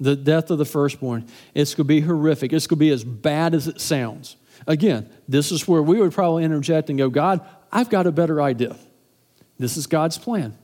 the 0.00 0.16
death 0.16 0.50
of 0.50 0.56
the 0.56 0.64
firstborn. 0.64 1.26
It's 1.54 1.74
going 1.74 1.84
to 1.84 1.88
be 1.88 2.00
horrific, 2.00 2.52
it's 2.52 2.66
going 2.66 2.78
to 2.78 2.80
be 2.80 2.90
as 2.90 3.04
bad 3.04 3.54
as 3.54 3.68
it 3.68 3.80
sounds. 3.80 4.36
Again, 4.66 5.08
this 5.28 5.52
is 5.52 5.68
where 5.68 5.82
we 5.82 6.00
would 6.00 6.12
probably 6.12 6.44
interject 6.44 6.88
and 6.88 6.98
go, 6.98 7.08
God, 7.10 7.46
I've 7.70 7.90
got 7.90 8.06
a 8.06 8.12
better 8.12 8.40
idea. 8.42 8.76
This 9.58 9.76
is 9.76 9.86
God's 9.86 10.18
plan. 10.18 10.56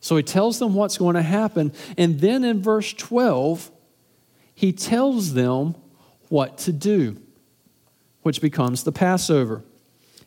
So 0.00 0.16
he 0.16 0.22
tells 0.22 0.58
them 0.58 0.74
what's 0.74 0.96
going 0.96 1.16
to 1.16 1.22
happen. 1.22 1.72
And 1.98 2.20
then 2.20 2.44
in 2.44 2.62
verse 2.62 2.92
12, 2.92 3.70
he 4.54 4.72
tells 4.72 5.34
them 5.34 5.74
what 6.28 6.58
to 6.58 6.72
do, 6.72 7.16
which 8.22 8.40
becomes 8.40 8.84
the 8.84 8.92
Passover. 8.92 9.62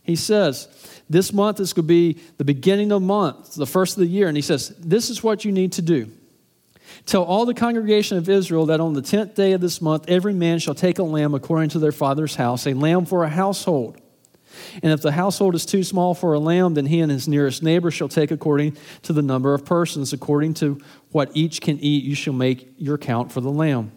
He 0.03 0.15
says, 0.15 0.67
This 1.09 1.33
month 1.33 1.59
is 1.59 1.73
going 1.73 1.85
to 1.85 1.87
be 1.87 2.21
the 2.37 2.43
beginning 2.43 2.91
of 2.91 3.01
the 3.01 3.07
month, 3.07 3.55
the 3.55 3.65
first 3.65 3.95
of 3.95 4.01
the 4.01 4.07
year. 4.07 4.27
And 4.27 4.37
he 4.37 4.41
says, 4.41 4.69
This 4.79 5.09
is 5.09 5.23
what 5.23 5.45
you 5.45 5.51
need 5.51 5.73
to 5.73 5.81
do. 5.81 6.11
Tell 7.05 7.23
all 7.23 7.45
the 7.45 7.53
congregation 7.53 8.17
of 8.17 8.29
Israel 8.29 8.67
that 8.67 8.79
on 8.79 8.93
the 8.93 9.01
tenth 9.01 9.35
day 9.35 9.53
of 9.53 9.61
this 9.61 9.81
month, 9.81 10.05
every 10.07 10.33
man 10.33 10.59
shall 10.59 10.75
take 10.75 10.99
a 10.99 11.03
lamb 11.03 11.33
according 11.33 11.69
to 11.69 11.79
their 11.79 11.91
father's 11.91 12.35
house, 12.35 12.67
a 12.67 12.73
lamb 12.73 13.05
for 13.05 13.23
a 13.23 13.29
household. 13.29 13.99
And 14.83 14.91
if 14.91 15.01
the 15.01 15.11
household 15.11 15.55
is 15.55 15.65
too 15.65 15.83
small 15.83 16.13
for 16.13 16.33
a 16.33 16.39
lamb, 16.39 16.75
then 16.75 16.85
he 16.85 16.99
and 16.99 17.11
his 17.11 17.27
nearest 17.27 17.63
neighbor 17.63 17.89
shall 17.89 18.07
take 18.07 18.31
according 18.31 18.77
to 19.03 19.13
the 19.13 19.21
number 19.21 19.53
of 19.53 19.65
persons. 19.65 20.13
According 20.13 20.53
to 20.55 20.79
what 21.11 21.31
each 21.33 21.61
can 21.61 21.79
eat, 21.79 22.03
you 22.03 22.15
shall 22.15 22.33
make 22.33 22.73
your 22.77 22.97
count 22.97 23.31
for 23.31 23.41
the 23.41 23.49
lamb. 23.49 23.91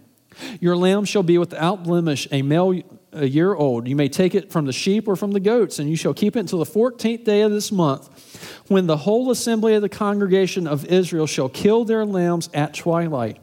Your 0.61 0.77
lamb 0.77 1.05
shall 1.05 1.23
be 1.23 1.39
without 1.39 1.83
blemish, 1.85 2.27
a 2.31 2.43
male 2.43 2.83
a 3.13 3.27
year 3.27 3.55
old. 3.55 3.89
You 3.89 3.97
may 3.97 4.09
take 4.09 4.35
it 4.35 4.51
from 4.51 4.67
the 4.67 4.73
sheep 4.73 5.09
or 5.09 5.17
from 5.17 5.33
the 5.33 5.41
goats, 5.41 5.79
and 5.79 5.89
you 5.89 5.97
shall 5.97 6.15
keep 6.15 6.37
it 6.37 6.41
until 6.41 6.59
the 6.59 6.71
14th 6.71 7.25
day 7.25 7.43
of 7.43 7.51
this 7.51 7.73
month, 7.73 8.65
when 8.69 8.87
the 8.87 8.97
whole 8.97 9.31
assembly 9.31 9.75
of 9.75 9.83
the 9.83 9.89
congregation 9.89 10.67
of 10.67 10.85
Israel 10.87 11.27
shall 11.27 11.49
kill 11.49 11.85
their 11.85 12.05
lambs 12.05 12.51
at 12.53 12.75
twilight. 12.75 13.39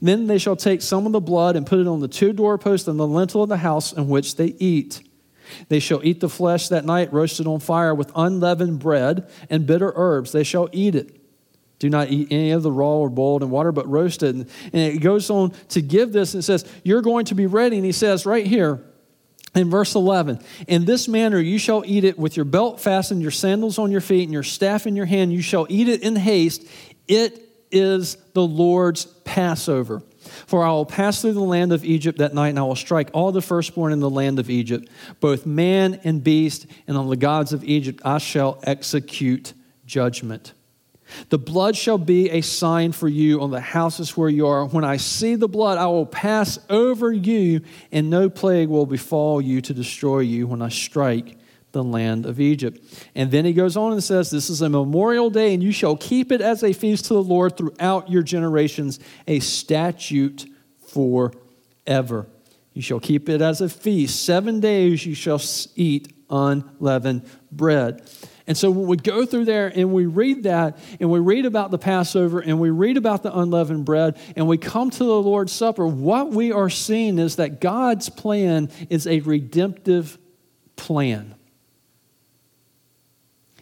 Then 0.00 0.26
they 0.26 0.38
shall 0.38 0.56
take 0.56 0.82
some 0.82 1.06
of 1.06 1.12
the 1.12 1.20
blood 1.20 1.56
and 1.56 1.66
put 1.66 1.80
it 1.80 1.86
on 1.86 2.00
the 2.00 2.08
two 2.08 2.32
doorposts 2.32 2.88
and 2.88 2.98
the 2.98 3.06
lintel 3.06 3.42
of 3.42 3.48
the 3.48 3.58
house 3.58 3.92
in 3.92 4.08
which 4.08 4.36
they 4.36 4.54
eat. 4.58 5.02
They 5.68 5.80
shall 5.80 6.02
eat 6.04 6.20
the 6.20 6.28
flesh 6.28 6.68
that 6.68 6.84
night, 6.84 7.12
roasted 7.12 7.46
on 7.46 7.60
fire 7.60 7.94
with 7.94 8.10
unleavened 8.14 8.78
bread 8.78 9.28
and 9.50 9.66
bitter 9.66 9.92
herbs. 9.94 10.32
They 10.32 10.44
shall 10.44 10.68
eat 10.72 10.94
it. 10.94 11.20
Do 11.84 11.90
not 11.90 12.08
eat 12.08 12.28
any 12.30 12.52
of 12.52 12.62
the 12.62 12.72
raw 12.72 12.96
or 12.96 13.10
boiled 13.10 13.42
in 13.42 13.50
water, 13.50 13.70
but 13.70 13.86
roasted. 13.86 14.34
And, 14.34 14.48
it 14.72 15.02
goes 15.02 15.28
on 15.28 15.50
to 15.68 15.82
give 15.82 16.14
this 16.14 16.32
and 16.32 16.42
says, 16.42 16.64
You're 16.82 17.02
going 17.02 17.26
to 17.26 17.34
be 17.34 17.44
ready. 17.44 17.76
And 17.76 17.84
he 17.84 17.92
says 17.92 18.24
right 18.24 18.46
here 18.46 18.82
in 19.54 19.68
verse 19.68 19.94
11, 19.94 20.40
In 20.66 20.86
this 20.86 21.08
manner 21.08 21.38
you 21.38 21.58
shall 21.58 21.84
eat 21.84 22.04
it 22.04 22.18
with 22.18 22.38
your 22.38 22.46
belt 22.46 22.80
fastened, 22.80 23.20
your 23.20 23.30
sandals 23.30 23.78
on 23.78 23.90
your 23.90 24.00
feet, 24.00 24.22
and 24.22 24.32
your 24.32 24.42
staff 24.42 24.86
in 24.86 24.96
your 24.96 25.04
hand. 25.04 25.34
You 25.34 25.42
shall 25.42 25.66
eat 25.68 25.90
it 25.90 26.00
in 26.00 26.16
haste. 26.16 26.66
It 27.06 27.46
is 27.70 28.16
the 28.32 28.46
Lord's 28.46 29.04
Passover. 29.04 30.02
For 30.46 30.64
I 30.64 30.70
will 30.70 30.86
pass 30.86 31.20
through 31.20 31.34
the 31.34 31.40
land 31.40 31.70
of 31.70 31.84
Egypt 31.84 32.16
that 32.16 32.32
night, 32.32 32.48
and 32.48 32.58
I 32.58 32.62
will 32.62 32.76
strike 32.76 33.10
all 33.12 33.30
the 33.30 33.42
firstborn 33.42 33.92
in 33.92 34.00
the 34.00 34.08
land 34.08 34.38
of 34.38 34.48
Egypt, 34.48 34.88
both 35.20 35.44
man 35.44 36.00
and 36.02 36.24
beast, 36.24 36.66
and 36.86 36.96
on 36.96 37.10
the 37.10 37.16
gods 37.16 37.52
of 37.52 37.62
Egypt 37.62 38.00
I 38.06 38.16
shall 38.16 38.58
execute 38.62 39.52
judgment. 39.84 40.54
The 41.28 41.38
blood 41.38 41.76
shall 41.76 41.98
be 41.98 42.30
a 42.30 42.40
sign 42.40 42.92
for 42.92 43.08
you 43.08 43.40
on 43.40 43.50
the 43.50 43.60
houses 43.60 44.16
where 44.16 44.28
you 44.28 44.46
are. 44.46 44.64
When 44.66 44.84
I 44.84 44.96
see 44.96 45.34
the 45.34 45.48
blood, 45.48 45.78
I 45.78 45.86
will 45.86 46.06
pass 46.06 46.58
over 46.70 47.12
you, 47.12 47.60
and 47.92 48.10
no 48.10 48.28
plague 48.30 48.68
will 48.68 48.86
befall 48.86 49.40
you 49.40 49.60
to 49.62 49.74
destroy 49.74 50.20
you 50.20 50.46
when 50.46 50.62
I 50.62 50.68
strike 50.68 51.36
the 51.72 51.84
land 51.84 52.24
of 52.24 52.40
Egypt. 52.40 52.82
And 53.14 53.30
then 53.30 53.44
he 53.44 53.52
goes 53.52 53.76
on 53.76 53.92
and 53.92 54.02
says, 54.02 54.30
This 54.30 54.48
is 54.48 54.62
a 54.62 54.68
memorial 54.68 55.28
day, 55.28 55.52
and 55.52 55.62
you 55.62 55.72
shall 55.72 55.96
keep 55.96 56.32
it 56.32 56.40
as 56.40 56.62
a 56.62 56.72
feast 56.72 57.06
to 57.06 57.14
the 57.14 57.22
Lord 57.22 57.56
throughout 57.56 58.10
your 58.10 58.22
generations, 58.22 58.98
a 59.26 59.40
statute 59.40 60.46
forever. 60.88 62.26
You 62.72 62.82
shall 62.82 63.00
keep 63.00 63.28
it 63.28 63.42
as 63.42 63.60
a 63.60 63.68
feast. 63.68 64.24
Seven 64.24 64.60
days 64.60 65.04
you 65.04 65.14
shall 65.14 65.40
eat 65.76 66.12
unleavened 66.30 67.28
bread. 67.52 68.02
And 68.46 68.56
so 68.56 68.70
when 68.70 68.86
we 68.86 68.96
go 68.98 69.24
through 69.24 69.46
there 69.46 69.72
and 69.74 69.92
we 69.92 70.04
read 70.04 70.42
that, 70.42 70.78
and 71.00 71.10
we 71.10 71.18
read 71.18 71.46
about 71.46 71.70
the 71.70 71.78
Passover, 71.78 72.40
and 72.40 72.60
we 72.60 72.70
read 72.70 72.96
about 72.96 73.22
the 73.22 73.36
unleavened 73.36 73.86
bread, 73.86 74.18
and 74.36 74.46
we 74.46 74.58
come 74.58 74.90
to 74.90 74.98
the 74.98 75.22
Lord's 75.22 75.52
Supper, 75.52 75.86
what 75.86 76.30
we 76.30 76.52
are 76.52 76.68
seeing 76.68 77.18
is 77.18 77.36
that 77.36 77.60
God's 77.60 78.10
plan 78.10 78.68
is 78.90 79.06
a 79.06 79.20
redemptive 79.20 80.18
plan 80.76 81.34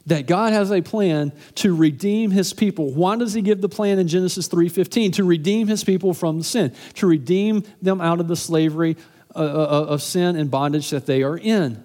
that 0.07 0.27
God 0.27 0.53
has 0.53 0.73
a 0.73 0.81
plan 0.81 1.33
to 1.57 1.75
redeem 1.75 2.31
his 2.31 2.53
people. 2.53 2.93
Why 2.93 3.17
does 3.17 3.35
he 3.35 3.43
give 3.43 3.61
the 3.61 3.69
plan 3.69 3.99
in 3.99 4.09
Genesis 4.09 4.49
3:15 4.49 5.13
to 5.13 5.25
redeem 5.25 5.69
his 5.69 5.85
people 5.85 6.15
from 6.15 6.43
sin, 6.43 6.73
to 6.95 7.07
redeem 7.07 7.63
them 7.81 8.01
out 8.01 8.21
of 8.21 8.29
the 8.29 8.37
slavery 8.37 8.97
uh, 9.35 9.39
uh, 9.39 9.43
uh, 9.43 9.85
of 9.91 10.03
sin 10.03 10.37
and 10.37 10.51
bondage 10.51 10.91
that 10.91 11.07
they 11.07 11.23
are 11.23 11.39
in? 11.39 11.83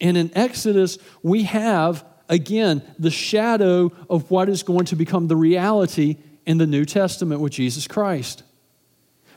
And 0.00 0.16
in 0.16 0.30
Exodus, 0.36 0.98
we 1.22 1.44
have 1.44 2.04
again 2.28 2.82
the 2.98 3.10
shadow 3.10 3.92
of 4.08 4.30
what 4.30 4.48
is 4.48 4.62
going 4.62 4.86
to 4.86 4.96
become 4.96 5.28
the 5.28 5.36
reality 5.36 6.16
in 6.46 6.58
the 6.58 6.66
New 6.66 6.84
Testament 6.84 7.40
with 7.40 7.52
Jesus 7.52 7.86
Christ. 7.86 8.42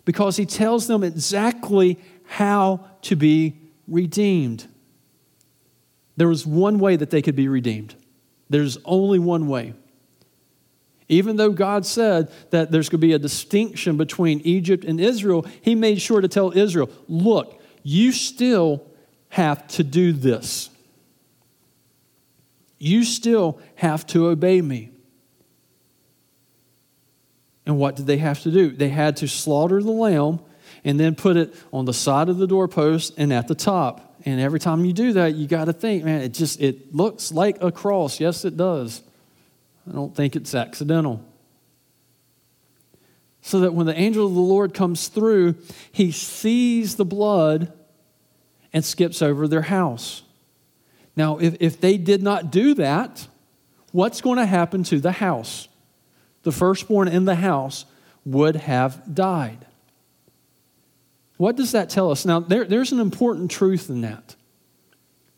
Because 0.05 0.37
he 0.37 0.45
tells 0.45 0.87
them 0.87 1.03
exactly 1.03 1.99
how 2.25 2.85
to 3.03 3.15
be 3.15 3.59
redeemed. 3.87 4.67
There 6.15 6.27
was 6.27 6.45
one 6.45 6.79
way 6.79 6.95
that 6.95 7.09
they 7.09 7.21
could 7.21 7.35
be 7.35 7.47
redeemed. 7.47 7.95
There's 8.49 8.77
only 8.85 9.19
one 9.19 9.47
way. 9.47 9.73
Even 11.09 11.37
though 11.37 11.51
God 11.51 11.85
said 11.85 12.31
that 12.49 12.71
there's 12.71 12.89
going 12.89 12.99
to 12.99 13.07
be 13.07 13.13
a 13.13 13.19
distinction 13.19 13.95
between 13.95 14.41
Egypt 14.41 14.83
and 14.83 14.99
Israel, 14.99 15.45
He 15.61 15.75
made 15.75 16.01
sure 16.01 16.19
to 16.19 16.27
tell 16.27 16.51
Israel, 16.57 16.89
look, 17.07 17.61
you 17.83 18.11
still 18.11 18.85
have 19.29 19.67
to 19.69 19.83
do 19.83 20.13
this. 20.13 20.69
You 22.77 23.03
still 23.03 23.59
have 23.75 24.05
to 24.07 24.27
obey 24.27 24.61
me. 24.61 24.91
And 27.65 27.77
what 27.77 27.95
did 27.95 28.05
they 28.05 28.17
have 28.17 28.41
to 28.43 28.51
do? 28.51 28.69
They 28.69 28.89
had 28.89 29.17
to 29.17 29.27
slaughter 29.27 29.81
the 29.81 29.91
lamb 29.91 30.39
and 30.85 30.99
then 30.99 31.15
put 31.15 31.35
it 31.35 31.53
on 31.73 31.85
the 31.85 31.93
side 31.93 32.29
of 32.29 32.37
the 32.37 32.47
doorpost 32.47 33.13
and 33.17 33.33
at 33.33 33.47
the 33.47 33.55
top. 33.55 34.15
And 34.25 34.39
every 34.39 34.59
time 34.59 34.85
you 34.85 34.93
do 34.93 35.13
that, 35.13 35.35
you 35.35 35.47
got 35.47 35.65
to 35.65 35.73
think, 35.73 36.03
man, 36.05 36.21
it 36.21 36.33
just 36.33 36.61
it 36.61 36.95
looks 36.95 37.31
like 37.31 37.61
a 37.61 37.71
cross. 37.71 38.19
Yes, 38.19 38.45
it 38.45 38.55
does. 38.55 39.01
I 39.89 39.93
don't 39.93 40.15
think 40.15 40.35
it's 40.35 40.53
accidental. 40.55 41.23
So 43.41 43.61
that 43.61 43.73
when 43.73 43.85
the 43.85 43.97
angel 43.97 44.27
of 44.27 44.33
the 44.33 44.41
Lord 44.41 44.73
comes 44.73 45.07
through, 45.07 45.55
he 45.91 46.11
sees 46.11 46.95
the 46.95 47.05
blood 47.05 47.71
and 48.73 48.83
skips 48.83 49.21
over 49.21 49.47
their 49.47 49.63
house. 49.63 50.23
Now, 51.15 51.37
if, 51.37 51.57
if 51.59 51.81
they 51.81 51.97
did 51.97 52.21
not 52.21 52.51
do 52.51 52.75
that, 52.75 53.27
what's 53.91 54.21
going 54.21 54.37
to 54.37 54.45
happen 54.45 54.83
to 54.85 54.99
the 54.99 55.13
house? 55.13 55.67
The 56.43 56.51
firstborn 56.51 57.07
in 57.07 57.25
the 57.25 57.35
house 57.35 57.85
would 58.23 58.55
have 58.55 59.13
died. 59.13 59.65
What 61.37 61.55
does 61.55 61.71
that 61.71 61.89
tell 61.89 62.11
us? 62.11 62.25
Now, 62.25 62.39
there, 62.39 62.65
there's 62.65 62.91
an 62.91 62.99
important 62.99 63.51
truth 63.51 63.89
in 63.89 64.01
that. 64.01 64.35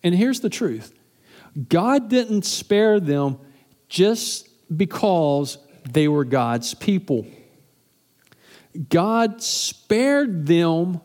And 0.04 0.15
here's 0.15 0.39
the 0.39 0.50
truth 0.50 0.94
God 1.68 2.10
didn't 2.10 2.46
spare 2.46 3.00
them 3.00 3.39
just 3.88 4.48
because 4.76 5.58
they 5.89 6.08
were 6.08 6.26
God's 6.26 6.74
people. 6.74 7.26
God 8.89 9.42
spared 9.42 10.46
them 10.46 11.02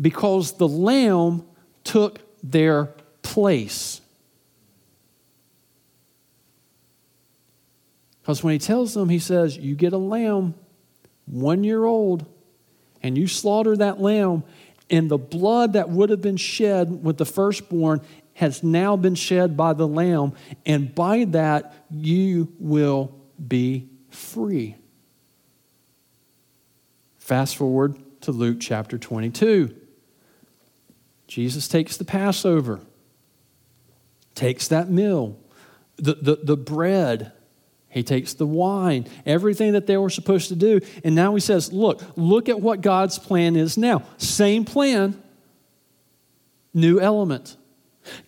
because 0.00 0.52
the 0.52 0.66
lamb 0.66 1.44
took 1.84 2.20
their 2.42 2.86
place. 3.22 4.00
Because 8.20 8.42
when 8.42 8.54
he 8.54 8.58
tells 8.58 8.94
them, 8.94 9.10
he 9.10 9.18
says, 9.18 9.56
You 9.56 9.74
get 9.74 9.92
a 9.92 9.98
lamb, 9.98 10.54
one 11.26 11.62
year 11.62 11.84
old, 11.84 12.24
and 13.02 13.18
you 13.18 13.26
slaughter 13.26 13.76
that 13.76 14.00
lamb, 14.00 14.44
and 14.88 15.10
the 15.10 15.18
blood 15.18 15.74
that 15.74 15.90
would 15.90 16.08
have 16.08 16.22
been 16.22 16.38
shed 16.38 17.04
with 17.04 17.18
the 17.18 17.26
firstborn 17.26 18.00
has 18.34 18.62
now 18.62 18.96
been 18.96 19.14
shed 19.14 19.56
by 19.56 19.74
the 19.74 19.86
lamb, 19.86 20.32
and 20.64 20.94
by 20.94 21.24
that 21.26 21.74
you 21.90 22.52
will 22.58 23.14
be 23.46 23.88
free. 24.08 24.76
Fast 27.18 27.56
forward 27.56 27.96
to 28.22 28.32
Luke 28.32 28.58
chapter 28.60 28.98
22. 28.98 29.74
Jesus 31.26 31.68
takes 31.68 31.96
the 31.96 32.04
Passover, 32.04 32.80
takes 34.34 34.68
that 34.68 34.90
meal, 34.90 35.38
the, 35.96 36.14
the, 36.14 36.38
the 36.42 36.56
bread, 36.56 37.32
he 37.88 38.02
takes 38.02 38.34
the 38.34 38.46
wine, 38.46 39.06
everything 39.24 39.72
that 39.72 39.86
they 39.86 39.96
were 39.96 40.10
supposed 40.10 40.48
to 40.48 40.56
do. 40.56 40.80
And 41.04 41.14
now 41.14 41.32
he 41.34 41.40
says, 41.40 41.72
Look, 41.72 42.02
look 42.16 42.48
at 42.48 42.60
what 42.60 42.80
God's 42.80 43.20
plan 43.20 43.54
is 43.54 43.78
now. 43.78 44.02
Same 44.18 44.64
plan, 44.64 45.22
new 46.74 46.98
element. 46.98 47.56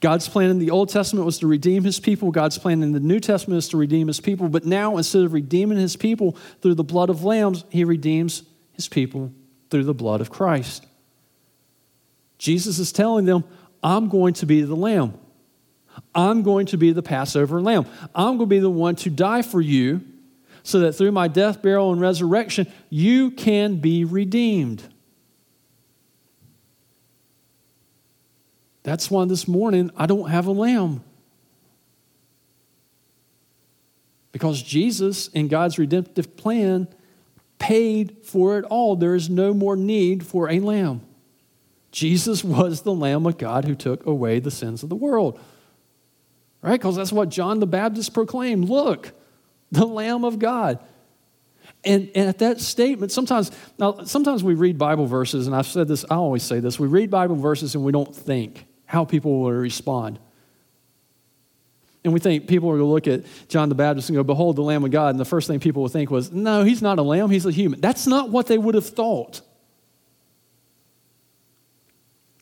God's 0.00 0.28
plan 0.28 0.50
in 0.50 0.58
the 0.58 0.70
Old 0.70 0.88
Testament 0.88 1.26
was 1.26 1.40
to 1.40 1.46
redeem 1.46 1.84
his 1.84 2.00
people. 2.00 2.30
God's 2.30 2.58
plan 2.58 2.82
in 2.82 2.92
the 2.92 3.00
New 3.00 3.20
Testament 3.20 3.58
is 3.58 3.68
to 3.70 3.76
redeem 3.76 4.06
his 4.06 4.20
people. 4.20 4.48
But 4.48 4.64
now, 4.64 4.96
instead 4.96 5.22
of 5.22 5.32
redeeming 5.32 5.78
his 5.78 5.96
people 5.96 6.36
through 6.62 6.76
the 6.76 6.84
blood 6.84 7.10
of 7.10 7.24
lambs, 7.24 7.64
he 7.68 7.84
redeems 7.84 8.44
his 8.72 8.88
people 8.88 9.32
through 9.70 9.84
the 9.84 9.94
blood 9.94 10.20
of 10.20 10.30
Christ. 10.30 10.86
Jesus 12.38 12.78
is 12.78 12.92
telling 12.92 13.24
them, 13.24 13.44
I'm 13.82 14.08
going 14.08 14.34
to 14.34 14.46
be 14.46 14.62
the 14.62 14.74
lamb. 14.74 15.18
I'm 16.14 16.42
going 16.42 16.66
to 16.66 16.76
be 16.76 16.92
the 16.92 17.02
Passover 17.02 17.60
lamb. 17.60 17.86
I'm 18.14 18.36
going 18.36 18.40
to 18.40 18.46
be 18.46 18.58
the 18.58 18.70
one 18.70 18.96
to 18.96 19.10
die 19.10 19.42
for 19.42 19.60
you 19.60 20.02
so 20.62 20.80
that 20.80 20.94
through 20.94 21.12
my 21.12 21.28
death, 21.28 21.62
burial, 21.62 21.92
and 21.92 22.00
resurrection, 22.00 22.66
you 22.90 23.30
can 23.30 23.76
be 23.76 24.04
redeemed. 24.04 24.82
That's 28.82 29.10
why 29.10 29.24
this 29.24 29.46
morning 29.46 29.90
I 29.96 30.06
don't 30.06 30.28
have 30.28 30.46
a 30.46 30.52
lamb. 30.52 31.04
Because 34.32 34.60
Jesus, 34.60 35.28
in 35.28 35.48
God's 35.48 35.78
redemptive 35.78 36.36
plan, 36.36 36.88
paid 37.58 38.18
for 38.24 38.58
it 38.58 38.64
all. 38.64 38.96
There 38.96 39.14
is 39.14 39.30
no 39.30 39.54
more 39.54 39.76
need 39.76 40.26
for 40.26 40.50
a 40.50 40.60
lamb. 40.60 41.05
Jesus 41.90 42.44
was 42.44 42.82
the 42.82 42.92
Lamb 42.92 43.26
of 43.26 43.38
God 43.38 43.64
who 43.64 43.74
took 43.74 44.06
away 44.06 44.38
the 44.38 44.50
sins 44.50 44.82
of 44.82 44.88
the 44.88 44.96
world. 44.96 45.40
Right? 46.62 46.72
Because 46.72 46.96
that's 46.96 47.12
what 47.12 47.28
John 47.28 47.60
the 47.60 47.66
Baptist 47.66 48.12
proclaimed. 48.12 48.68
Look, 48.68 49.12
the 49.70 49.86
Lamb 49.86 50.24
of 50.24 50.38
God. 50.38 50.78
And, 51.84 52.10
and 52.14 52.28
at 52.28 52.38
that 52.38 52.60
statement, 52.60 53.12
sometimes 53.12 53.50
now 53.78 54.04
sometimes 54.04 54.42
we 54.42 54.54
read 54.54 54.78
Bible 54.78 55.06
verses, 55.06 55.46
and 55.46 55.54
I've 55.54 55.66
said 55.66 55.88
this, 55.88 56.04
I 56.10 56.16
always 56.16 56.42
say 56.42 56.60
this, 56.60 56.78
we 56.80 56.88
read 56.88 57.10
Bible 57.10 57.36
verses 57.36 57.74
and 57.74 57.84
we 57.84 57.92
don't 57.92 58.14
think 58.14 58.66
how 58.86 59.04
people 59.04 59.42
will 59.42 59.52
respond. 59.52 60.18
And 62.04 62.12
we 62.12 62.20
think 62.20 62.46
people 62.46 62.70
are 62.70 62.78
going 62.78 62.86
to 62.86 62.92
look 62.92 63.08
at 63.08 63.48
John 63.48 63.68
the 63.68 63.74
Baptist 63.74 64.08
and 64.08 64.16
go, 64.16 64.22
Behold 64.22 64.54
the 64.54 64.62
Lamb 64.62 64.84
of 64.84 64.92
God. 64.92 65.10
And 65.10 65.18
the 65.18 65.24
first 65.24 65.48
thing 65.48 65.58
people 65.58 65.82
will 65.82 65.88
think 65.88 66.08
was, 66.08 66.30
No, 66.30 66.62
he's 66.62 66.80
not 66.80 67.00
a 67.00 67.02
lamb, 67.02 67.30
he's 67.30 67.46
a 67.46 67.50
human. 67.50 67.80
That's 67.80 68.06
not 68.06 68.30
what 68.30 68.46
they 68.46 68.58
would 68.58 68.76
have 68.76 68.86
thought. 68.86 69.40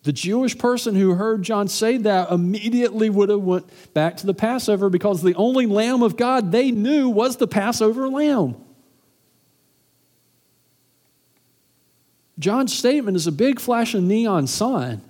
The 0.05 0.13
Jewish 0.13 0.57
person 0.59 0.95
who 0.95 1.15
heard 1.15 1.43
John 1.43 1.67
say 1.67 1.97
that 1.97 2.31
immediately 2.31 3.09
would 3.09 3.31
have 3.31 3.41
went 3.41 3.95
back 3.95 4.19
to 4.19 4.27
the 4.27 4.35
Passover 4.35 4.91
because 4.91 5.23
the 5.23 5.35
only 5.35 5.65
lamb 5.65 6.03
of 6.03 6.19
God 6.19 6.53
they 6.53 6.71
knew 6.71 7.09
was 7.09 7.39
the 7.39 7.49
Passover 7.49 8.09
lamb. 8.09 8.57
John's 12.39 12.77
statement 12.77 13.17
is 13.17 13.27
a 13.27 13.33
big 13.33 13.59
flashing 13.59 14.07
neon 14.07 14.47
sign 14.47 15.01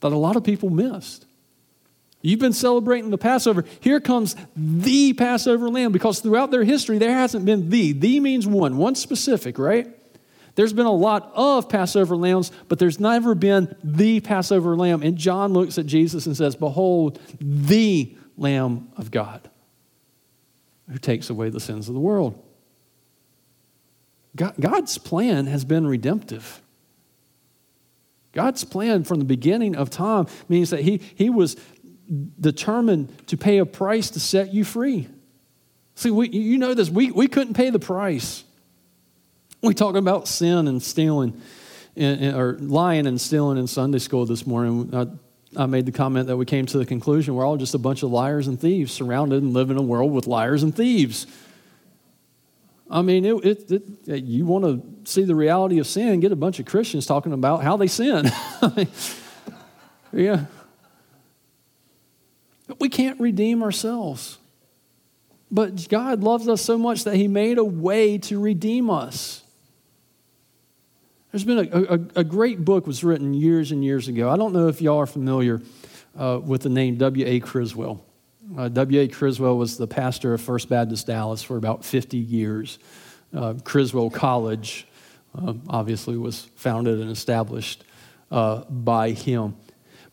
that 0.00 0.10
a 0.10 0.16
lot 0.16 0.34
of 0.34 0.42
people 0.42 0.68
missed. 0.68 1.24
You've 2.22 2.40
been 2.40 2.52
celebrating 2.52 3.10
the 3.10 3.18
Passover. 3.18 3.64
Here 3.78 4.00
comes 4.00 4.34
the 4.56 5.12
Passover 5.12 5.68
lamb 5.68 5.92
because 5.92 6.18
throughout 6.18 6.50
their 6.50 6.64
history, 6.64 6.98
there 6.98 7.14
hasn't 7.14 7.44
been 7.44 7.70
the. 7.70 7.92
The 7.92 8.18
means 8.18 8.48
one, 8.48 8.78
one 8.78 8.96
specific, 8.96 9.60
right? 9.60 9.95
There's 10.56 10.72
been 10.72 10.86
a 10.86 10.92
lot 10.92 11.30
of 11.34 11.68
Passover 11.68 12.16
lambs, 12.16 12.50
but 12.68 12.78
there's 12.78 12.98
never 12.98 13.34
been 13.34 13.76
the 13.84 14.20
Passover 14.20 14.74
lamb. 14.76 15.02
And 15.02 15.16
John 15.16 15.52
looks 15.52 15.78
at 15.78 15.86
Jesus 15.86 16.26
and 16.26 16.36
says, 16.36 16.56
Behold, 16.56 17.20
the 17.40 18.16
Lamb 18.36 18.90
of 18.96 19.10
God 19.10 19.48
who 20.90 20.98
takes 20.98 21.30
away 21.30 21.50
the 21.50 21.60
sins 21.60 21.88
of 21.88 21.94
the 21.94 22.00
world. 22.00 22.42
God's 24.36 24.98
plan 24.98 25.46
has 25.46 25.64
been 25.64 25.86
redemptive. 25.86 26.60
God's 28.32 28.64
plan 28.64 29.04
from 29.04 29.18
the 29.18 29.24
beginning 29.24 29.74
of 29.74 29.88
time 29.88 30.26
means 30.48 30.70
that 30.70 30.80
he, 30.80 30.98
he 31.14 31.30
was 31.30 31.56
determined 32.38 33.26
to 33.28 33.36
pay 33.36 33.58
a 33.58 33.66
price 33.66 34.10
to 34.10 34.20
set 34.20 34.52
you 34.52 34.62
free. 34.62 35.08
See, 35.94 36.10
we, 36.10 36.28
you 36.28 36.58
know 36.58 36.74
this. 36.74 36.90
We, 36.90 37.10
we 37.10 37.28
couldn't 37.28 37.54
pay 37.54 37.70
the 37.70 37.78
price. 37.78 38.44
We 39.62 39.74
talking 39.74 39.98
about 39.98 40.28
sin 40.28 40.68
and 40.68 40.82
stealing, 40.82 41.40
or 41.96 42.56
lying 42.60 43.06
and 43.06 43.20
stealing 43.20 43.58
in 43.58 43.66
Sunday 43.66 43.98
school 43.98 44.26
this 44.26 44.46
morning. 44.46 44.94
I, 44.94 45.62
I 45.62 45.66
made 45.66 45.86
the 45.86 45.92
comment 45.92 46.26
that 46.26 46.36
we 46.36 46.44
came 46.44 46.66
to 46.66 46.78
the 46.78 46.84
conclusion 46.84 47.34
we're 47.34 47.46
all 47.46 47.56
just 47.56 47.74
a 47.74 47.78
bunch 47.78 48.02
of 48.02 48.10
liars 48.10 48.46
and 48.46 48.60
thieves 48.60 48.92
surrounded 48.92 49.42
and 49.42 49.54
live 49.54 49.70
in 49.70 49.78
a 49.78 49.82
world 49.82 50.12
with 50.12 50.26
liars 50.26 50.62
and 50.62 50.74
thieves. 50.74 51.26
I 52.90 53.02
mean, 53.02 53.24
it, 53.24 53.44
it, 53.44 53.82
it, 54.06 54.24
you 54.24 54.44
want 54.44 54.64
to 54.64 55.10
see 55.10 55.24
the 55.24 55.34
reality 55.34 55.78
of 55.78 55.86
sin, 55.86 56.20
get 56.20 56.30
a 56.30 56.36
bunch 56.36 56.60
of 56.60 56.66
Christians 56.66 57.06
talking 57.06 57.32
about 57.32 57.62
how 57.62 57.76
they 57.76 57.88
sin. 57.88 58.30
yeah. 60.12 60.44
But 62.68 62.78
we 62.78 62.88
can't 62.88 63.18
redeem 63.18 63.62
ourselves. 63.62 64.38
But 65.50 65.88
God 65.88 66.22
loves 66.22 66.48
us 66.48 66.62
so 66.62 66.76
much 66.78 67.04
that 67.04 67.16
He 67.16 67.26
made 67.26 67.58
a 67.58 67.64
way 67.64 68.18
to 68.18 68.40
redeem 68.40 68.90
us. 68.90 69.42
There's 71.36 71.44
been 71.44 71.68
a, 71.70 71.96
a, 71.96 72.20
a 72.20 72.24
great 72.24 72.64
book 72.64 72.86
was 72.86 73.04
written 73.04 73.34
years 73.34 73.70
and 73.70 73.84
years 73.84 74.08
ago. 74.08 74.30
I 74.30 74.38
don't 74.38 74.54
know 74.54 74.68
if 74.68 74.80
y'all 74.80 75.00
are 75.00 75.06
familiar 75.06 75.60
uh, 76.18 76.40
with 76.42 76.62
the 76.62 76.70
name 76.70 76.96
W.A. 76.96 77.40
Criswell. 77.40 78.02
Uh, 78.56 78.68
W.A. 78.68 79.06
Criswell 79.06 79.58
was 79.58 79.76
the 79.76 79.86
pastor 79.86 80.32
of 80.32 80.40
First 80.40 80.70
Baptist 80.70 81.06
Dallas 81.06 81.42
for 81.42 81.58
about 81.58 81.84
50 81.84 82.16
years. 82.16 82.78
Uh, 83.34 83.52
Criswell 83.64 84.08
College, 84.08 84.88
uh, 85.38 85.52
obviously, 85.68 86.16
was 86.16 86.48
founded 86.56 87.00
and 87.00 87.10
established 87.10 87.84
uh, 88.30 88.64
by 88.70 89.10
him. 89.10 89.58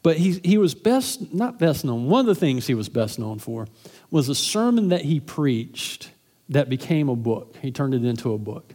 But 0.02 0.18
he, 0.18 0.42
he 0.44 0.58
was 0.58 0.76
best, 0.76 1.34
not 1.34 1.58
best 1.58 1.86
known, 1.86 2.08
one 2.08 2.20
of 2.20 2.26
the 2.26 2.36
things 2.36 2.68
he 2.68 2.76
was 2.76 2.90
best 2.90 3.18
known 3.18 3.40
for 3.40 3.70
was 4.12 4.28
a 4.28 4.36
sermon 4.36 4.90
that 4.90 5.04
he 5.04 5.22
preached 5.22 6.12
that 6.50 6.68
became 6.68 7.08
a 7.08 7.16
book. 7.16 7.56
He 7.62 7.72
turned 7.72 7.94
it 7.94 8.04
into 8.04 8.34
a 8.34 8.38
book. 8.38 8.74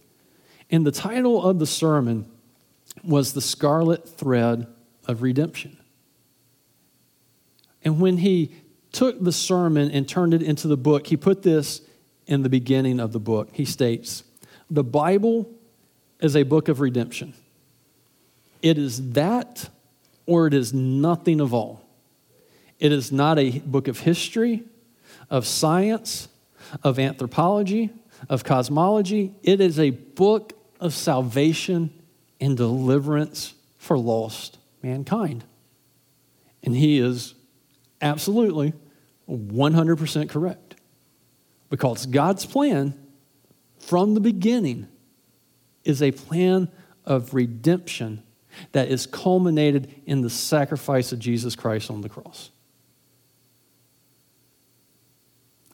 And 0.71 0.87
the 0.87 0.93
title 0.93 1.47
of 1.47 1.59
the 1.59 1.67
sermon 1.67 2.25
was 3.05 3.33
The 3.33 3.41
Scarlet 3.41 4.09
Thread 4.09 4.67
of 5.07 5.23
Redemption. 5.23 5.77
And 7.85 8.01
when 8.01 8.19
he 8.19 8.53
took 8.93 9.23
the 9.23 9.33
sermon 9.33 9.91
and 9.91 10.09
turned 10.09 10.35
it 10.35 10.43
into 10.43 10.69
the 10.69 10.77
book, 10.77 11.07
he 11.07 11.17
put 11.17 11.43
this 11.43 11.83
in 12.27 12.43
the 12.43 12.49
beginning 12.49 13.01
of 13.01 13.13
the 13.13 13.21
book. 13.21 13.49
He 13.53 13.65
states, 13.65 14.25
The 14.71 14.85
Bible 14.85 15.51
is 16.21 16.37
a 16.37 16.43
book 16.43 16.69
of 16.69 16.81
redemption. 16.81 17.35
It 18.61 18.77
is 18.77 19.13
that 19.13 19.69
or 20.27 20.47
it 20.47 20.55
is 20.55 20.75
nothing 20.75 21.41
of 21.41 21.55
all. 21.55 21.83
It 22.79 22.93
is 22.93 23.11
not 23.11 23.39
a 23.39 23.59
book 23.61 23.89
of 23.89 24.01
history, 24.01 24.63
of 25.31 25.47
science, 25.47 26.29
of 26.83 26.99
anthropology, 26.99 27.91
of 28.29 28.45
cosmology. 28.45 29.35
It 29.43 29.61
is 29.61 29.79
a 29.79 29.91
book 29.91 30.53
of 30.81 30.93
salvation 30.93 31.98
and 32.41 32.57
deliverance 32.57 33.55
for 33.77 33.99
lost 33.99 34.59
mankind. 34.83 35.45
And 36.63 36.75
he 36.75 36.99
is 36.99 37.35
absolutely 38.01 38.73
100% 39.29 40.29
correct. 40.29 40.75
Because 41.71 42.07
God's 42.07 42.47
plan 42.47 42.95
from 43.79 44.15
the 44.15 44.21
beginning 44.21 44.89
is 45.85 46.03
a 46.03 46.11
plan 46.11 46.71
of 47.05 47.35
redemption 47.35 48.23
that 48.73 48.89
is 48.89 49.07
culminated 49.07 49.95
in 50.07 50.23
the 50.23 50.31
sacrifice 50.31 51.13
of 51.13 51.19
Jesus 51.19 51.55
Christ 51.55 51.91
on 51.91 52.01
the 52.01 52.09
cross. 52.09 52.51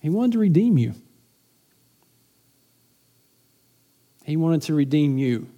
He 0.01 0.11
wanted 0.11 0.33
to 0.33 0.39
redeem 0.39 0.77
you. 0.77 0.95
He 4.25 4.37
wanted 4.37 4.63
to 4.63 4.75
redeem 4.75 5.17
you. 5.17 5.49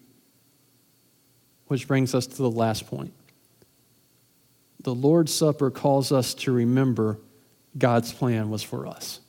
Which 1.68 1.88
brings 1.88 2.14
us 2.14 2.26
to 2.26 2.36
the 2.36 2.50
last 2.50 2.86
point. 2.86 3.12
The 4.82 4.94
Lord's 4.94 5.34
Supper 5.34 5.70
calls 5.70 6.12
us 6.12 6.32
to 6.34 6.52
remember 6.52 7.18
God's 7.76 8.12
plan 8.12 8.50
was 8.50 8.62
for 8.62 8.86
us. 8.86 9.20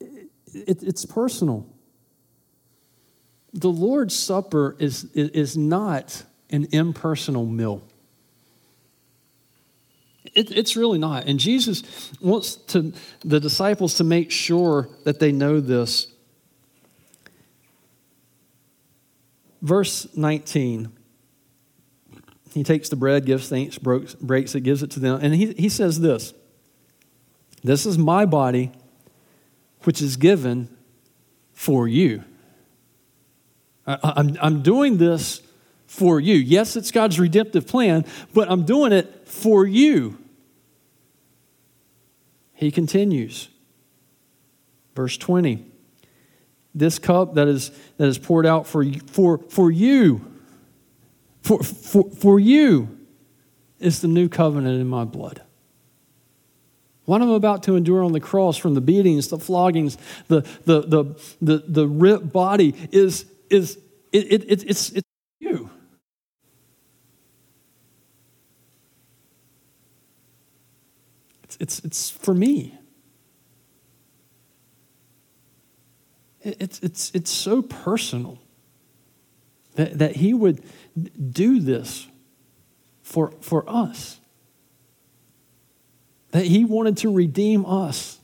It, 0.00 0.82
it's 0.82 1.04
personal. 1.04 1.66
The 3.52 3.70
Lord's 3.70 4.16
Supper 4.16 4.76
is, 4.78 5.04
is 5.14 5.56
not 5.56 6.22
an 6.50 6.68
impersonal 6.70 7.46
meal. 7.46 7.82
It, 10.34 10.50
it's 10.56 10.76
really 10.76 10.98
not. 10.98 11.26
And 11.26 11.38
Jesus 11.38 11.82
wants 12.20 12.54
to, 12.54 12.92
the 13.24 13.40
disciples 13.40 13.94
to 13.94 14.04
make 14.04 14.30
sure 14.30 14.88
that 15.04 15.18
they 15.18 15.32
know 15.32 15.60
this. 15.60 16.11
Verse 19.62 20.08
19, 20.16 20.92
he 22.52 22.64
takes 22.64 22.88
the 22.88 22.96
bread, 22.96 23.24
gives 23.24 23.48
thanks, 23.48 23.78
breaks, 23.78 24.54
it, 24.54 24.60
gives 24.60 24.82
it 24.82 24.90
to 24.90 25.00
them, 25.00 25.20
and 25.22 25.32
he, 25.34 25.52
he 25.52 25.68
says 25.68 26.00
this 26.00 26.34
This 27.62 27.86
is 27.86 27.96
my 27.96 28.26
body, 28.26 28.72
which 29.84 30.02
is 30.02 30.16
given 30.16 30.68
for 31.52 31.86
you. 31.86 32.24
I, 33.86 33.98
I'm, 34.02 34.36
I'm 34.42 34.62
doing 34.62 34.98
this 34.98 35.40
for 35.86 36.18
you. 36.18 36.34
Yes, 36.34 36.74
it's 36.74 36.90
God's 36.90 37.20
redemptive 37.20 37.68
plan, 37.68 38.04
but 38.34 38.50
I'm 38.50 38.64
doing 38.64 38.92
it 38.92 39.28
for 39.28 39.64
you. 39.64 40.18
He 42.52 42.72
continues. 42.72 43.48
Verse 44.94 45.16
20 45.16 45.71
this 46.74 46.98
cup 46.98 47.34
that 47.34 47.48
is, 47.48 47.70
that 47.98 48.08
is 48.08 48.18
poured 48.18 48.46
out 48.46 48.66
for, 48.66 48.84
for, 49.06 49.38
for 49.38 49.70
you, 49.70 50.24
for, 51.42 51.62
for, 51.62 52.10
for 52.10 52.40
you, 52.40 52.98
is 53.78 54.00
the 54.00 54.08
new 54.08 54.28
covenant 54.28 54.80
in 54.80 54.86
my 54.86 55.04
blood. 55.04 55.42
What 57.04 57.20
I'm 57.20 57.30
about 57.30 57.64
to 57.64 57.74
endure 57.74 58.04
on 58.04 58.12
the 58.12 58.20
cross 58.20 58.56
from 58.56 58.74
the 58.74 58.80
beatings, 58.80 59.28
the 59.28 59.38
floggings, 59.38 59.98
the, 60.28 60.42
the, 60.64 60.82
the, 60.82 61.04
the, 61.40 61.64
the 61.66 61.88
ripped 61.88 62.32
body 62.32 62.74
is, 62.92 63.26
is 63.50 63.76
it, 64.12 64.32
it, 64.32 64.44
it, 64.50 64.70
it's, 64.70 64.90
it's 64.90 65.08
you. 65.40 65.68
It's, 71.42 71.56
it's, 71.58 71.78
it's 71.80 72.10
for 72.10 72.34
me. 72.34 72.78
It's, 76.42 76.80
it's, 76.80 77.10
it's 77.14 77.30
so 77.30 77.62
personal 77.62 78.38
that, 79.74 79.98
that 79.98 80.16
he 80.16 80.34
would 80.34 80.62
do 81.32 81.60
this 81.60 82.08
for, 83.02 83.32
for 83.40 83.64
us. 83.68 84.20
That 86.32 86.44
he 86.44 86.64
wanted 86.64 86.96
to 86.98 87.12
redeem 87.12 87.64
us. 87.66 88.18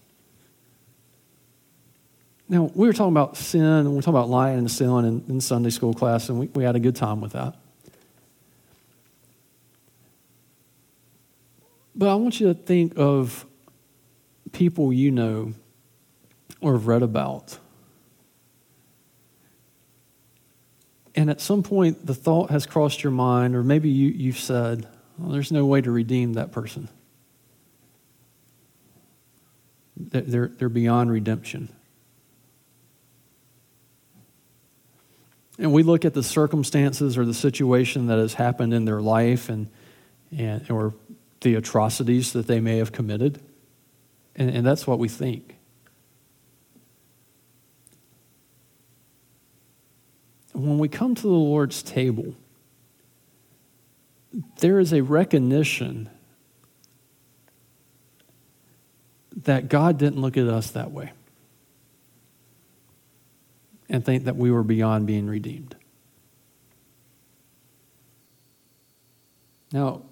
Now, 2.48 2.70
we 2.74 2.86
were 2.86 2.94
talking 2.94 3.12
about 3.12 3.36
sin, 3.36 3.62
and 3.62 3.90
we 3.90 3.96
were 3.96 4.02
talking 4.02 4.14
about 4.14 4.30
lying 4.30 4.58
and 4.58 4.70
sin 4.70 4.88
in, 5.04 5.24
in 5.28 5.40
Sunday 5.40 5.70
school 5.70 5.92
class, 5.92 6.30
and 6.30 6.40
we, 6.40 6.46
we 6.46 6.64
had 6.64 6.76
a 6.76 6.80
good 6.80 6.96
time 6.96 7.20
with 7.20 7.32
that. 7.32 7.54
But 11.94 12.08
I 12.08 12.14
want 12.14 12.40
you 12.40 12.46
to 12.46 12.54
think 12.54 12.94
of 12.96 13.44
people 14.52 14.92
you 14.92 15.10
know 15.10 15.52
or 16.60 16.72
have 16.72 16.86
read 16.86 17.02
about 17.02 17.58
and 21.18 21.30
at 21.30 21.40
some 21.40 21.64
point 21.64 22.06
the 22.06 22.14
thought 22.14 22.50
has 22.50 22.64
crossed 22.64 23.02
your 23.02 23.10
mind, 23.10 23.56
or 23.56 23.64
maybe 23.64 23.88
you, 23.88 24.10
you've 24.10 24.38
said, 24.38 24.86
well, 25.18 25.30
there's 25.30 25.50
no 25.50 25.66
way 25.66 25.80
to 25.80 25.90
redeem 25.90 26.34
that 26.34 26.52
person. 26.52 26.88
They're, 29.96 30.46
they're 30.46 30.68
beyond 30.68 31.10
redemption. 31.10 31.70
And 35.58 35.72
we 35.72 35.82
look 35.82 36.04
at 36.04 36.14
the 36.14 36.22
circumstances 36.22 37.18
or 37.18 37.24
the 37.24 37.34
situation 37.34 38.06
that 38.06 38.18
has 38.20 38.34
happened 38.34 38.72
in 38.72 38.84
their 38.84 39.00
life 39.00 39.48
and, 39.48 39.66
and, 40.30 40.70
or 40.70 40.94
the 41.40 41.56
atrocities 41.56 42.32
that 42.34 42.46
they 42.46 42.60
may 42.60 42.76
have 42.78 42.92
committed, 42.92 43.40
and, 44.36 44.50
and 44.50 44.64
that's 44.64 44.86
what 44.86 45.00
we 45.00 45.08
think. 45.08 45.57
When 50.52 50.78
we 50.78 50.88
come 50.88 51.14
to 51.14 51.22
the 51.22 51.28
Lord's 51.28 51.82
table, 51.82 52.34
there 54.60 54.78
is 54.78 54.92
a 54.92 55.02
recognition 55.02 56.10
that 59.44 59.68
God 59.68 59.98
didn't 59.98 60.20
look 60.20 60.36
at 60.36 60.48
us 60.48 60.70
that 60.72 60.90
way 60.90 61.12
and 63.88 64.04
think 64.04 64.24
that 64.24 64.36
we 64.36 64.50
were 64.50 64.62
beyond 64.62 65.06
being 65.06 65.26
redeemed. 65.26 65.76
Now, 69.72 70.02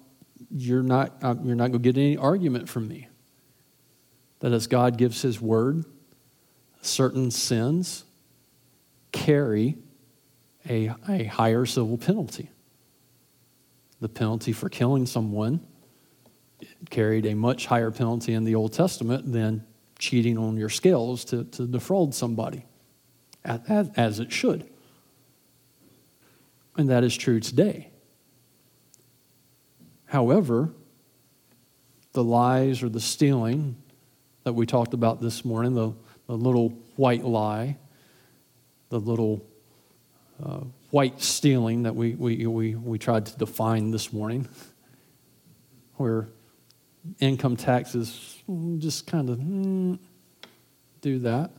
you're 0.49 0.83
not, 0.83 1.17
uh, 1.21 1.35
you're 1.43 1.55
not 1.55 1.71
going 1.71 1.83
to 1.83 1.91
get 1.91 1.97
any 1.97 2.15
argument 2.15 2.69
from 2.69 2.87
me 2.87 3.07
that 4.39 4.51
as 4.51 4.67
God 4.67 4.97
gives 4.97 5.21
His 5.21 5.41
word, 5.41 5.83
certain 6.81 7.31
sins 7.31 8.05
carry 9.11 9.77
a, 10.69 10.93
a 11.07 11.23
higher 11.25 11.65
civil 11.65 11.97
penalty. 11.97 12.49
The 13.99 14.09
penalty 14.09 14.51
for 14.51 14.69
killing 14.69 15.05
someone 15.05 15.65
carried 16.89 17.25
a 17.25 17.33
much 17.33 17.65
higher 17.65 17.91
penalty 17.91 18.33
in 18.33 18.43
the 18.43 18.55
Old 18.55 18.73
Testament 18.73 19.31
than 19.31 19.65
cheating 19.99 20.37
on 20.37 20.57
your 20.57 20.69
scales 20.69 21.25
to, 21.25 21.43
to 21.45 21.65
defraud 21.65 22.13
somebody, 22.13 22.65
as, 23.43 23.89
as 23.95 24.19
it 24.19 24.31
should. 24.31 24.67
And 26.77 26.89
that 26.89 27.03
is 27.03 27.15
true 27.17 27.39
today. 27.39 27.89
However, 30.05 30.71
the 32.13 32.23
lies 32.23 32.83
or 32.83 32.89
the 32.89 32.99
stealing 32.99 33.75
that 34.43 34.53
we 34.53 34.65
talked 34.65 34.93
about 34.93 35.21
this 35.21 35.43
morning, 35.43 35.73
the, 35.73 35.93
the 36.27 36.37
little 36.37 36.69
white 36.95 37.25
lie, 37.25 37.77
the 38.89 38.99
little 38.99 39.45
uh, 40.43 40.59
white 40.91 41.21
stealing 41.21 41.83
that 41.83 41.95
we, 41.95 42.15
we, 42.15 42.45
we, 42.45 42.75
we 42.75 42.97
tried 42.97 43.25
to 43.25 43.37
define 43.37 43.91
this 43.91 44.13
morning, 44.13 44.47
where 45.95 46.27
income 47.19 47.55
taxes 47.55 48.41
just 48.77 49.07
kind 49.07 49.29
of 49.29 49.39
mm, 49.39 49.97
do 51.01 51.19
that. 51.19 51.51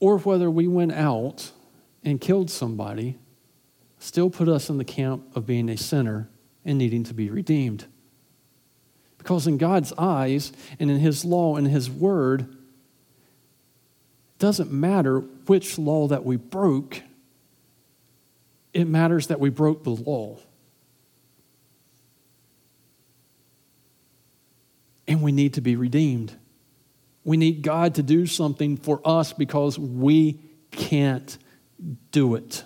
Or 0.00 0.18
whether 0.18 0.50
we 0.50 0.68
went 0.68 0.92
out 0.92 1.52
and 2.04 2.20
killed 2.20 2.50
somebody, 2.50 3.18
still 3.98 4.30
put 4.30 4.48
us 4.48 4.68
in 4.68 4.78
the 4.78 4.84
camp 4.84 5.34
of 5.34 5.46
being 5.46 5.68
a 5.68 5.76
sinner 5.76 6.28
and 6.64 6.78
needing 6.78 7.04
to 7.04 7.14
be 7.14 7.30
redeemed. 7.30 7.86
Because 9.18 9.46
in 9.46 9.56
God's 9.56 9.92
eyes 9.96 10.52
and 10.78 10.90
in 10.90 10.98
His 10.98 11.24
law 11.24 11.56
and 11.56 11.66
His 11.66 11.90
word, 11.90 12.55
doesn't 14.38 14.70
matter 14.70 15.20
which 15.46 15.78
law 15.78 16.08
that 16.08 16.24
we 16.24 16.36
broke, 16.36 17.02
it 18.72 18.86
matters 18.86 19.28
that 19.28 19.40
we 19.40 19.48
broke 19.48 19.84
the 19.84 19.90
law. 19.90 20.38
And 25.08 25.22
we 25.22 25.32
need 25.32 25.54
to 25.54 25.60
be 25.60 25.76
redeemed. 25.76 26.34
We 27.24 27.36
need 27.36 27.62
God 27.62 27.94
to 27.94 28.02
do 28.02 28.26
something 28.26 28.76
for 28.76 29.00
us 29.04 29.32
because 29.32 29.78
we 29.78 30.40
can't 30.70 31.38
do 32.10 32.34
it. 32.34 32.64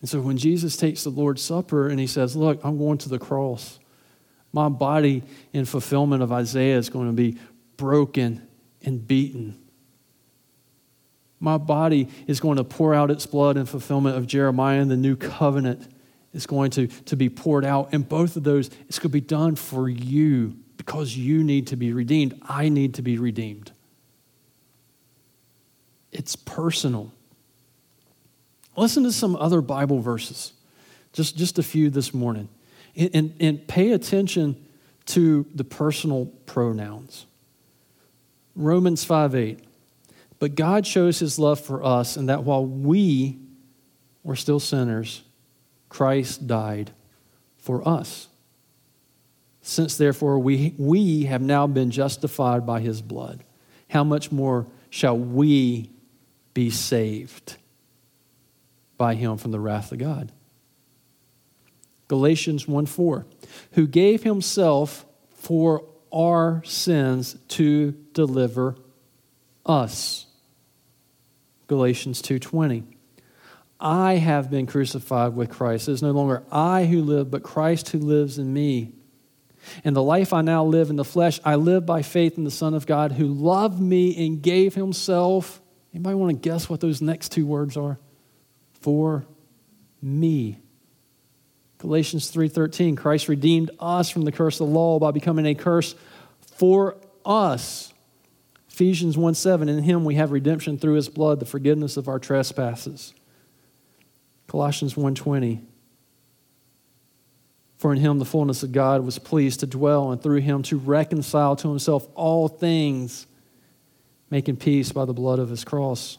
And 0.00 0.08
so 0.08 0.20
when 0.20 0.36
Jesus 0.36 0.76
takes 0.76 1.04
the 1.04 1.10
Lord's 1.10 1.42
Supper 1.42 1.88
and 1.88 1.98
he 1.98 2.06
says, 2.06 2.36
Look, 2.36 2.60
I'm 2.64 2.78
going 2.78 2.98
to 2.98 3.08
the 3.08 3.18
cross, 3.18 3.80
my 4.52 4.68
body 4.68 5.22
in 5.52 5.64
fulfillment 5.64 6.22
of 6.22 6.30
Isaiah 6.30 6.78
is 6.78 6.88
going 6.88 7.08
to 7.08 7.12
be 7.12 7.38
broken 7.76 8.46
and 8.86 9.06
beaten. 9.06 9.58
My 11.38 11.58
body 11.58 12.08
is 12.26 12.40
going 12.40 12.56
to 12.56 12.64
pour 12.64 12.94
out 12.94 13.10
its 13.10 13.26
blood 13.26 13.58
in 13.58 13.66
fulfillment 13.66 14.16
of 14.16 14.26
Jeremiah, 14.26 14.80
and 14.80 14.90
the 14.90 14.96
new 14.96 15.16
covenant 15.16 15.86
is 16.32 16.46
going 16.46 16.70
to, 16.70 16.86
to 16.86 17.16
be 17.16 17.28
poured 17.28 17.64
out. 17.64 17.90
And 17.92 18.08
both 18.08 18.36
of 18.36 18.44
those, 18.44 18.70
it's 18.88 18.98
going 18.98 19.10
to 19.10 19.12
be 19.12 19.20
done 19.20 19.56
for 19.56 19.88
you 19.88 20.56
because 20.76 21.16
you 21.16 21.44
need 21.44 21.66
to 21.68 21.76
be 21.76 21.92
redeemed. 21.92 22.40
I 22.42 22.68
need 22.68 22.94
to 22.94 23.02
be 23.02 23.18
redeemed. 23.18 23.72
It's 26.12 26.36
personal. 26.36 27.12
Listen 28.76 29.02
to 29.04 29.12
some 29.12 29.36
other 29.36 29.60
Bible 29.60 30.00
verses, 30.00 30.52
just, 31.12 31.36
just 31.36 31.58
a 31.58 31.62
few 31.62 31.90
this 31.90 32.14
morning, 32.14 32.48
and, 32.94 33.10
and, 33.14 33.34
and 33.40 33.68
pay 33.68 33.92
attention 33.92 34.62
to 35.06 35.46
the 35.54 35.64
personal 35.64 36.26
pronouns. 36.46 37.26
Romans 38.56 39.04
5 39.04 39.34
8. 39.34 39.60
But 40.38 40.54
God 40.54 40.86
shows 40.86 41.18
his 41.18 41.38
love 41.38 41.60
for 41.60 41.84
us 41.84 42.16
in 42.16 42.26
that 42.26 42.42
while 42.42 42.64
we 42.64 43.38
were 44.22 44.36
still 44.36 44.60
sinners, 44.60 45.22
Christ 45.88 46.46
died 46.46 46.90
for 47.58 47.86
us. 47.86 48.28
Since 49.62 49.96
therefore 49.96 50.38
we, 50.38 50.74
we 50.78 51.24
have 51.24 51.42
now 51.42 51.66
been 51.66 51.90
justified 51.90 52.66
by 52.66 52.80
his 52.80 53.02
blood, 53.02 53.44
how 53.90 54.04
much 54.04 54.30
more 54.30 54.66
shall 54.90 55.16
we 55.16 55.90
be 56.54 56.70
saved 56.70 57.56
by 58.96 59.14
him 59.14 59.36
from 59.36 59.52
the 59.52 59.60
wrath 59.60 59.92
of 59.92 59.98
God? 59.98 60.32
Galatians 62.08 62.68
1 62.68 62.86
4, 62.86 63.26
who 63.72 63.86
gave 63.86 64.22
himself 64.22 65.04
for 65.34 65.84
our 66.16 66.62
sins 66.64 67.36
to 67.48 67.92
deliver 68.14 68.74
us. 69.66 70.26
Galatians 71.66 72.22
2:20. 72.22 72.84
I 73.78 74.14
have 74.14 74.50
been 74.50 74.66
crucified 74.66 75.36
with 75.36 75.50
Christ. 75.50 75.88
It 75.88 75.92
is 75.92 76.02
no 76.02 76.12
longer 76.12 76.42
I 76.50 76.86
who 76.86 77.02
live, 77.02 77.30
but 77.30 77.42
Christ 77.42 77.90
who 77.90 77.98
lives 77.98 78.38
in 78.38 78.52
me. 78.52 78.92
And 79.84 79.94
the 79.94 80.02
life 80.02 80.32
I 80.32 80.40
now 80.40 80.64
live 80.64 80.88
in 80.88 80.96
the 80.96 81.04
flesh, 81.04 81.40
I 81.44 81.56
live 81.56 81.84
by 81.84 82.00
faith 82.00 82.38
in 82.38 82.44
the 82.44 82.50
Son 82.50 82.72
of 82.72 82.86
God 82.86 83.12
who 83.12 83.26
loved 83.26 83.80
me 83.80 84.26
and 84.26 84.40
gave 84.40 84.74
himself. 84.74 85.60
Anybody 85.92 86.14
want 86.14 86.30
to 86.30 86.48
guess 86.48 86.70
what 86.70 86.80
those 86.80 87.02
next 87.02 87.32
two 87.32 87.46
words 87.46 87.76
are? 87.76 87.98
For 88.80 89.26
me. 90.00 90.60
Galatians 91.86 92.32
3:13 92.32 92.96
Christ 92.96 93.28
redeemed 93.28 93.70
us 93.78 94.10
from 94.10 94.22
the 94.22 94.32
curse 94.32 94.60
of 94.60 94.66
the 94.66 94.74
law 94.74 94.98
by 94.98 95.12
becoming 95.12 95.46
a 95.46 95.54
curse 95.54 95.94
for 96.40 96.96
us. 97.24 97.92
Ephesians 98.68 99.16
1 99.16 99.34
7, 99.34 99.68
in 99.68 99.84
him 99.84 100.04
we 100.04 100.16
have 100.16 100.32
redemption 100.32 100.78
through 100.78 100.94
his 100.94 101.08
blood, 101.08 101.38
the 101.38 101.46
forgiveness 101.46 101.96
of 101.96 102.08
our 102.08 102.18
trespasses. 102.18 103.14
Colossians 104.48 104.94
1:20 104.96 105.60
For 107.76 107.92
in 107.92 108.00
him 108.00 108.18
the 108.18 108.24
fullness 108.24 108.64
of 108.64 108.72
God 108.72 109.04
was 109.04 109.20
pleased 109.20 109.60
to 109.60 109.66
dwell, 109.68 110.10
and 110.10 110.20
through 110.20 110.40
him 110.40 110.64
to 110.64 110.78
reconcile 110.78 111.54
to 111.54 111.68
himself 111.68 112.08
all 112.16 112.48
things, 112.48 113.28
making 114.28 114.56
peace 114.56 114.90
by 114.90 115.04
the 115.04 115.14
blood 115.14 115.38
of 115.38 115.50
his 115.50 115.62
cross. 115.62 116.18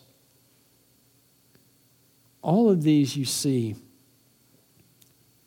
All 2.41 2.69
of 2.69 2.83
these 2.83 3.17
you 3.17 3.25
see 3.25 3.75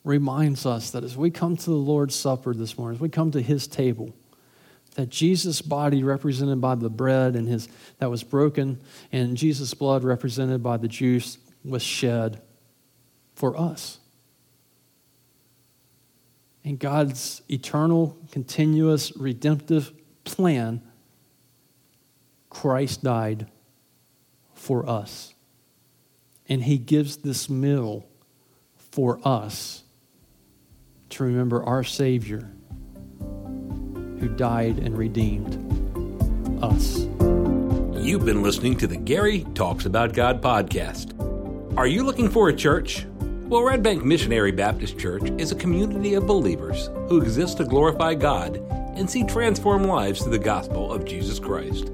reminds 0.04 0.66
us 0.66 0.90
that 0.90 1.04
as 1.04 1.16
we 1.16 1.30
come 1.30 1.56
to 1.56 1.70
the 1.70 1.76
Lord's 1.76 2.14
Supper 2.14 2.54
this 2.54 2.78
morning, 2.78 2.96
as 2.96 3.00
we 3.00 3.08
come 3.08 3.30
to 3.32 3.42
his 3.42 3.66
table, 3.66 4.14
that 4.94 5.08
Jesus' 5.08 5.62
body 5.62 6.02
represented 6.02 6.60
by 6.60 6.74
the 6.74 6.90
bread 6.90 7.36
and 7.36 7.46
his 7.46 7.68
that 7.98 8.10
was 8.10 8.22
broken, 8.22 8.80
and 9.12 9.36
Jesus' 9.36 9.74
blood 9.74 10.02
represented 10.02 10.62
by 10.62 10.76
the 10.76 10.88
juice 10.88 11.38
was 11.64 11.82
shed 11.82 12.40
for 13.34 13.56
us. 13.56 13.98
And 16.64 16.78
God's 16.78 17.42
eternal, 17.48 18.18
continuous, 18.32 19.12
redemptive 19.16 19.92
plan, 20.24 20.82
Christ 22.50 23.02
died 23.02 23.46
for 24.54 24.88
us. 24.88 25.34
And 26.48 26.64
he 26.64 26.78
gives 26.78 27.18
this 27.18 27.48
meal 27.48 28.06
for 28.90 29.20
us 29.24 29.84
to 31.10 31.24
remember 31.24 31.62
our 31.64 31.84
Savior 31.84 32.50
who 33.18 34.28
died 34.28 34.78
and 34.78 34.96
redeemed 34.96 35.56
us. 36.62 37.06
You've 38.02 38.24
been 38.24 38.42
listening 38.42 38.76
to 38.78 38.86
the 38.86 38.96
Gary 38.96 39.46
Talks 39.54 39.86
About 39.86 40.12
God 40.12 40.42
podcast. 40.42 41.16
Are 41.76 41.86
you 41.86 42.02
looking 42.02 42.28
for 42.28 42.48
a 42.48 42.56
church? 42.56 43.06
Well, 43.20 43.62
Red 43.62 43.82
Bank 43.82 44.04
Missionary 44.04 44.52
Baptist 44.52 44.98
Church 44.98 45.30
is 45.38 45.52
a 45.52 45.56
community 45.56 46.14
of 46.14 46.26
believers 46.26 46.88
who 47.08 47.20
exist 47.20 47.58
to 47.58 47.64
glorify 47.64 48.14
God 48.14 48.56
and 48.94 49.10
see 49.10 49.24
transformed 49.24 49.86
lives 49.86 50.20
through 50.20 50.32
the 50.32 50.38
gospel 50.38 50.92
of 50.92 51.04
Jesus 51.04 51.38
Christ. 51.38 51.90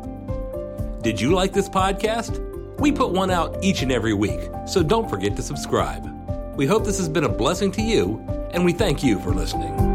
Did 1.00 1.18
you 1.18 1.32
like 1.32 1.54
this 1.54 1.66
podcast? 1.66 2.44
We 2.78 2.92
put 2.92 3.10
one 3.10 3.30
out 3.30 3.56
each 3.64 3.80
and 3.80 3.90
every 3.90 4.12
week, 4.12 4.50
so 4.66 4.82
don't 4.82 5.08
forget 5.08 5.34
to 5.36 5.42
subscribe. 5.42 6.06
We 6.58 6.66
hope 6.66 6.84
this 6.84 6.98
has 6.98 7.08
been 7.08 7.24
a 7.24 7.28
blessing 7.28 7.72
to 7.72 7.82
you, 7.82 8.22
and 8.50 8.66
we 8.66 8.74
thank 8.74 9.02
you 9.02 9.18
for 9.18 9.30
listening. 9.30 9.87